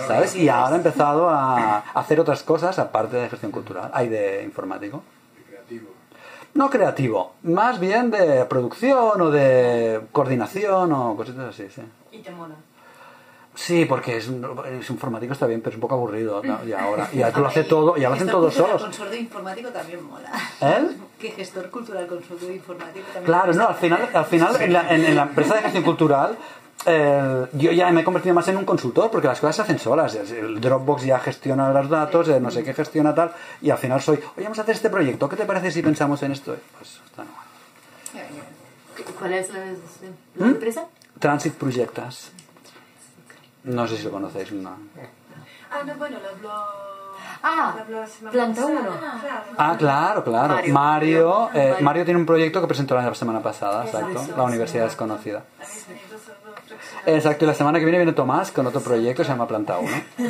¿sabes? 0.07 0.37
Y 0.37 0.49
ahora 0.49 0.75
he 0.75 0.79
empezado 0.79 1.31
a 1.31 1.79
hacer 1.95 2.21
otras 2.21 2.43
cosas 2.43 2.79
aparte 2.79 3.17
de 3.17 3.31
gestión 3.31 3.53
cultural, 3.53 3.91
hay 3.95 4.09
de 4.09 4.43
informático. 4.43 5.03
Creativo. 5.49 5.89
No 6.55 6.69
creativo, 6.69 7.35
más 7.43 7.81
bien 7.81 8.11
de 8.11 8.45
producción 8.45 9.19
o 9.19 9.31
de 9.31 10.03
coordinación 10.13 10.93
o 10.93 11.17
cositas 11.17 11.47
así, 11.47 11.69
sí. 11.71 11.83
Y 12.11 12.19
te 12.19 12.31
mola. 12.31 12.57
Sí, 13.55 13.85
porque 13.85 14.17
es, 14.17 14.29
un- 14.29 14.47
es 14.81 14.89
informático 14.89 15.33
está 15.35 15.47
bien, 15.47 15.61
pero 15.61 15.71
es 15.71 15.75
un 15.77 15.81
poco 15.83 15.95
aburrido. 15.97 16.43
¿no? 16.43 16.65
Y 16.65 16.73
ahora 16.73 17.09
ya 17.13 17.31
lo 17.31 17.47
hace 17.49 17.65
todo, 17.65 17.97
ya 17.97 18.09
lo 18.09 18.15
hacen 18.15 18.27
Gestor 18.27 18.41
todos 18.41 18.55
cultural 18.55 18.79
solos. 18.79 18.83
Consorcio 18.83 19.21
informático 19.21 19.69
también 19.71 20.03
mola. 20.05 20.31
¿Él? 20.61 20.97
Que 21.19 21.31
gestor 21.33 21.69
cultural 21.71 22.07
consorcio 22.07 22.51
informático 22.51 23.05
también 23.13 23.25
Claro, 23.25 23.53
no, 23.53 23.69
al 23.69 23.75
final, 23.75 24.09
al 24.13 24.25
final 24.25 24.61
en, 24.63 24.73
la, 24.73 24.95
en- 24.95 25.05
en 25.05 25.17
la 25.17 25.23
empresa 25.25 25.55
de 25.57 25.63
gestión 25.63 25.85
cultural 25.85 26.37
eh, 26.87 27.47
yo 27.53 27.71
ya 27.71 27.93
me 27.93 28.01
he 28.01 28.05
convertido 28.05 28.35
más 28.35 28.49
en 28.49 28.57
un 28.57 28.65
consultor 28.65 29.11
porque 29.11 29.29
las 29.29 29.39
cosas 29.39 29.55
se 29.57 29.63
hacen 29.63 29.79
solas. 29.79 30.15
El 30.17 30.61
Dropbox 30.61 31.05
ya 31.05 31.19
gestiona 31.21 31.71
los 31.73 31.89
datos, 31.91 32.29
eh, 32.29 32.41
no 32.41 32.51
sé 32.51 32.65
qué 32.65 32.73
gestiona 32.75 33.15
tal, 33.15 33.33
y 33.61 33.71
al 33.71 33.79
final 33.79 34.01
soy, 34.01 34.17
oye, 34.17 34.43
vamos 34.45 34.59
a 34.59 34.63
hacer 34.63 34.75
este 34.75 34.89
proyecto, 34.91 35.29
¿qué 35.29 35.37
te 35.37 35.45
parece 35.45 35.71
si 35.71 35.83
pensamos 35.83 36.23
en 36.25 36.33
esto? 36.33 36.57
Pues 36.79 37.01
está 37.05 37.23
no. 37.23 37.31
¿Cuál 39.19 39.33
es 39.35 39.51
la, 39.53 39.61
la 40.37 40.47
¿Mm? 40.47 40.51
empresa? 40.51 40.87
Transit 41.19 41.55
Projectas. 41.55 42.33
No 43.65 43.87
sé 43.87 43.97
si 43.97 44.05
lo 44.05 44.11
conocéis. 44.11 44.53
No. 44.53 44.71
Ah, 45.71 45.83
no, 45.87 45.95
bueno, 45.95 46.19
lo 46.21 46.29
habló... 46.29 46.53
Ah, 47.43 47.75
Planta 48.31 48.61
pasada. 48.61 48.81
uno. 48.81 48.99
Claro. 48.99 49.43
Ah, 49.57 49.77
claro, 49.79 50.25
claro. 50.25 50.55
Mario. 50.55 50.73
Mario, 50.73 51.51
eh, 51.55 51.77
Mario. 51.81 52.05
Tiene 52.05 52.21
un 52.21 52.27
proyecto 52.27 52.61
que 52.61 52.67
presentó 52.67 52.95
la 52.95 53.15
semana 53.15 53.41
pasada, 53.43 53.85
exacto, 53.85 54.25
la 54.37 54.43
Universidad. 54.45 54.85
Desconocida. 54.85 55.43
Exacto, 57.05 57.45
y 57.45 57.49
la 57.49 57.55
semana 57.55 57.79
que 57.81 57.85
viene 57.85 57.99
viene 57.99 58.13
Tomás 58.13 58.53
con 58.53 58.67
otro 58.67 58.81
proyecto 58.81 59.23
que 59.23 59.25
se 59.25 59.33
llama 59.33 59.49
Planta 59.49 59.79
1. 59.79 59.91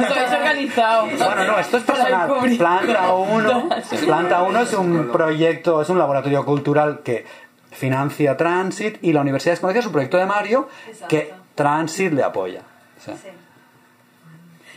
Estáis 0.00 0.32
organizado. 0.32 1.06
Bueno, 1.06 1.44
no, 1.46 1.58
esto 1.58 1.78
es 1.78 1.82
personal. 1.82 2.30
Planta 2.58 3.12
1, 3.14 3.68
Planta 4.04 4.42
1 4.42 4.60
es 4.60 4.74
un 4.74 5.08
proyecto, 5.10 5.80
es 5.80 5.88
un 5.88 5.98
laboratorio 5.98 6.44
cultural 6.44 7.00
que 7.02 7.24
financia 7.70 8.36
Transit 8.36 8.98
y 9.02 9.14
la 9.14 9.22
Universidad 9.22 9.52
de 9.52 9.54
Escocia 9.54 9.80
es 9.80 9.86
un 9.86 9.92
proyecto 9.92 10.18
de 10.18 10.26
Mario 10.26 10.68
que 11.08 11.32
Transit 11.54 12.12
le 12.12 12.22
apoya. 12.22 12.62
Sea, 13.04 13.14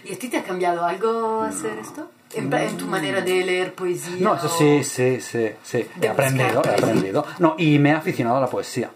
¿Y 0.04 0.14
a 0.14 0.20
ti 0.20 0.28
te 0.30 0.38
ha 0.38 0.44
cambiado 0.44 0.86
algo 0.86 1.42
hacer 1.42 1.78
esto? 1.80 2.12
En, 2.34 2.50
tu 2.78 2.86
manera 2.86 3.22
de 3.22 3.46
leer 3.46 3.74
poesía. 3.74 4.18
No, 4.20 4.36
eso 4.36 4.50
sí, 4.50 4.84
sí, 4.84 5.22
sí, 5.22 5.52
sí. 5.64 5.88
He 6.02 6.08
aprendido, 6.10 6.62
he 6.66 6.70
aprendido. 6.74 7.26
No, 7.40 7.56
y 7.58 7.80
me 7.80 7.90
he 7.92 7.94
aficionado 7.94 8.38
a 8.38 8.42
la 8.42 8.48
poesía. 8.48 8.90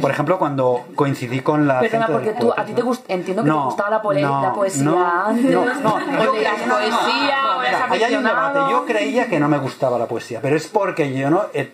Por 0.00 0.10
ejemplo, 0.10 0.38
cuando 0.40 0.84
coincidí 0.96 1.38
con 1.40 1.68
la 1.68 1.78
Perdona, 1.80 2.06
gente 2.06 2.12
porque 2.24 2.40
tú, 2.40 2.52
a 2.56 2.64
ti 2.64 2.72
te 2.72 2.82
gust- 2.82 3.04
entiendo 3.06 3.44
que 3.44 3.48
No, 3.48 3.58
te 3.60 3.64
gustaba 3.66 3.90
la, 3.90 4.02
pole- 4.02 4.20
no, 4.22 4.42
la 4.42 4.52
poesía 4.52 4.82
no, 4.84 5.26
antes. 5.26 5.50
no, 5.52 5.64
no. 5.80 5.94
O 6.30 6.34
leías 6.34 6.60
poesía, 6.62 7.56
o 7.58 7.62
eras 7.62 7.90
Ahí 7.90 8.02
hay 8.02 8.14
un 8.16 8.24
debate. 8.24 8.58
Yo 8.72 8.84
creía 8.84 9.28
que 9.28 9.38
no 9.38 9.48
me 9.48 9.58
gustaba 9.58 9.98
la 10.00 10.06
poesía, 10.08 10.40
pero 10.42 10.56
es 10.56 10.66
porque 10.66 11.14
yo 11.16 11.30
no. 11.30 11.44
he- 11.54 11.72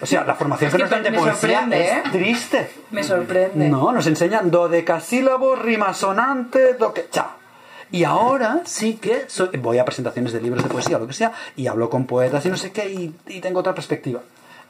o 0.00 0.06
sea, 0.06 0.24
la 0.24 0.34
formación 0.34 0.68
Es 0.68 0.72
que 0.72 0.78
que 0.78 0.82
nos 0.84 0.90
dan 0.90 1.02
de 1.02 1.12
poesía 1.12 1.34
sorprende, 1.60 1.84
es 1.84 1.92
¿eh? 1.92 2.02
triste. 2.12 2.70
Me 2.90 3.02
sorprende. 3.02 3.68
No, 3.68 3.92
nos 3.92 4.06
enseñan 4.06 4.50
dodecasílabos, 4.50 5.58
rima 5.60 5.92
sonante, 5.94 6.76
lo 6.78 6.92
que. 6.94 7.08
Chao. 7.10 7.28
Y 7.92 8.04
ahora 8.04 8.60
sí 8.66 8.94
que 8.94 9.24
soy- 9.28 9.56
voy 9.58 9.78
a 9.78 9.84
presentaciones 9.84 10.32
de 10.32 10.40
libros 10.40 10.62
de 10.62 10.68
poesía 10.70 10.96
o 10.96 11.00
lo 11.00 11.06
que 11.08 11.12
sea 11.12 11.32
y 11.56 11.66
hablo 11.66 11.90
con 11.90 12.06
poetas 12.06 12.46
y 12.46 12.48
no 12.48 12.56
sé 12.56 12.70
qué 12.70 12.88
y, 12.88 13.14
y 13.26 13.40
tengo 13.40 13.60
otra 13.60 13.74
perspectiva. 13.74 14.20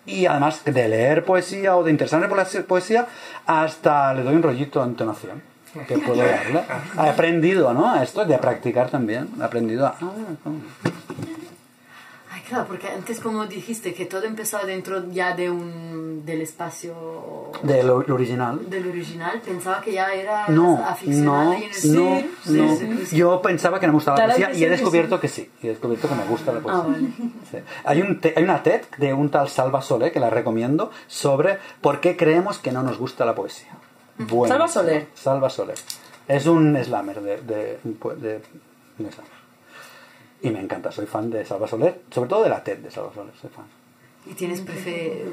Y 0.06 0.24
además 0.24 0.62
de 0.64 0.88
leer 0.88 1.24
poesía 1.26 1.76
o 1.76 1.84
de 1.84 1.90
interesarme 1.90 2.28
por 2.28 2.38
la 2.38 2.46
poesía, 2.66 3.06
hasta 3.46 4.14
le 4.14 4.22
doy 4.22 4.34
un 4.34 4.42
rollito 4.42 4.82
a 4.82 4.86
entonación 4.86 5.42
que 5.86 5.98
puedo 5.98 6.22
darle. 6.24 6.62
He 6.98 7.08
aprendido, 7.10 7.72
¿no? 7.74 7.90
A 7.92 8.02
esto 8.02 8.24
de 8.24 8.38
practicar 8.38 8.88
también. 8.90 9.28
He 9.38 9.44
aprendido 9.44 9.86
a... 9.86 9.94
ah, 12.50 12.54
claro, 12.56 12.68
porque 12.68 12.88
antes 12.88 13.20
como 13.20 13.46
dijiste 13.46 13.94
que 13.94 14.06
todo 14.06 14.24
empezó 14.24 14.58
dentro 14.66 15.08
ya 15.10 15.34
de 15.36 15.50
un, 15.50 16.24
del 16.24 16.40
espacio 16.42 17.50
De 17.62 17.82
lo 17.82 17.96
original. 17.96 18.68
del 18.68 18.88
original, 18.88 19.40
pensaba 19.44 19.80
que 19.80 19.92
ya 19.92 20.12
era 20.12 20.48
No, 20.48 20.84
aficionada 20.84 21.44
no, 21.44 21.58
y 21.58 21.62
en 21.64 21.70
el 21.70 21.94
no, 21.94 22.20
sí, 22.44 22.52
no. 22.52 22.76
sí, 22.76 22.86
sí, 22.98 23.06
sí. 23.06 23.16
Yo 23.16 23.40
pensaba 23.42 23.78
que 23.80 23.86
no 23.86 23.92
me 23.92 23.96
gustaba 23.96 24.18
la 24.18 24.26
poesía 24.26 24.52
y 24.52 24.56
he 24.62 24.66
que 24.66 24.70
descubierto 24.70 25.20
que 25.20 25.28
sí. 25.28 25.50
Y 25.62 25.66
he 25.66 25.70
descubierto 25.70 26.08
que 26.08 26.14
me 26.14 26.24
gusta 26.24 26.52
la 26.52 26.60
poesía. 26.60 26.82
Ah, 26.82 26.86
vale. 26.88 27.08
Sí. 27.50 27.58
Hay, 27.84 28.02
un 28.02 28.20
te- 28.20 28.34
hay 28.36 28.42
una 28.44 28.62
TED 28.62 28.82
de 28.98 29.14
un 29.14 29.30
tal 29.30 29.48
Salva 29.48 29.80
Soler, 29.82 30.12
que 30.12 30.20
la 30.20 30.30
recomiendo, 30.30 30.90
sobre 31.06 31.58
por 31.80 32.00
qué 32.00 32.16
creemos 32.16 32.58
que 32.58 32.72
no 32.72 32.82
nos 32.82 32.98
gusta 32.98 33.24
la 33.24 33.34
poesía. 33.34 33.70
Bueno, 34.18 34.48
Salva 34.54 34.68
Soler. 34.68 35.06
Salva 35.14 35.50
Soler. 35.50 35.76
Es 36.28 36.46
un 36.46 36.76
slammer 36.82 37.20
de, 37.22 37.36
de, 37.42 37.78
de- 37.82 38.42
un 38.98 39.10
slammer. 39.10 39.39
Y 40.42 40.50
me 40.50 40.60
encanta, 40.60 40.90
soy 40.90 41.06
fan 41.06 41.30
de 41.30 41.44
Salva 41.44 41.68
Soler, 41.68 42.02
sobre 42.10 42.28
todo 42.28 42.42
de 42.42 42.48
la 42.48 42.64
TED 42.64 42.78
de 42.78 42.90
Salva 42.90 43.12
Soler, 43.14 43.32
soy 43.40 43.50
fan. 43.50 43.66
Y 44.26 44.34
tienes 44.34 44.60
prefe 44.60 45.24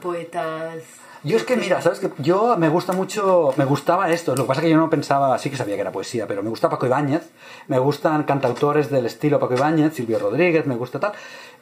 poetas... 0.00 0.82
Yo 1.24 1.36
es 1.36 1.44
que, 1.44 1.56
mira, 1.56 1.80
¿sabes 1.80 2.00
que 2.00 2.10
Yo 2.18 2.56
me 2.56 2.68
gusta 2.68 2.92
mucho, 2.92 3.54
me 3.56 3.64
gustaba 3.64 4.10
esto, 4.10 4.34
lo 4.34 4.42
que 4.42 4.48
pasa 4.48 4.60
es 4.60 4.64
que 4.64 4.70
yo 4.70 4.76
no 4.76 4.90
pensaba, 4.90 5.38
sí 5.38 5.50
que 5.50 5.56
sabía 5.56 5.76
que 5.76 5.82
era 5.82 5.92
poesía, 5.92 6.26
pero 6.26 6.42
me 6.42 6.50
gusta 6.50 6.68
Paco 6.68 6.86
Ibáñez, 6.86 7.30
me 7.68 7.78
gustan 7.78 8.24
cantautores 8.24 8.90
del 8.90 9.06
estilo 9.06 9.38
Paco 9.38 9.54
Ibáñez, 9.54 9.94
Silvio 9.94 10.18
Rodríguez, 10.18 10.66
me 10.66 10.74
gusta 10.74 10.98
tal. 10.98 11.12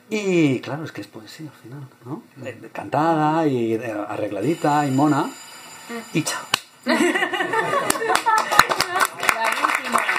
Y 0.08 0.60
claro, 0.60 0.84
es 0.84 0.92
que 0.92 1.02
es 1.02 1.06
poesía 1.06 1.50
al 1.50 1.56
final, 1.56 1.88
¿no? 2.04 2.22
Eh, 2.44 2.70
Cantada 2.72 3.46
y 3.46 3.74
eh, 3.74 3.94
arregladita 4.08 4.86
y 4.86 4.90
mona. 4.90 5.30
Y 6.14 6.22
chao. 6.22 6.42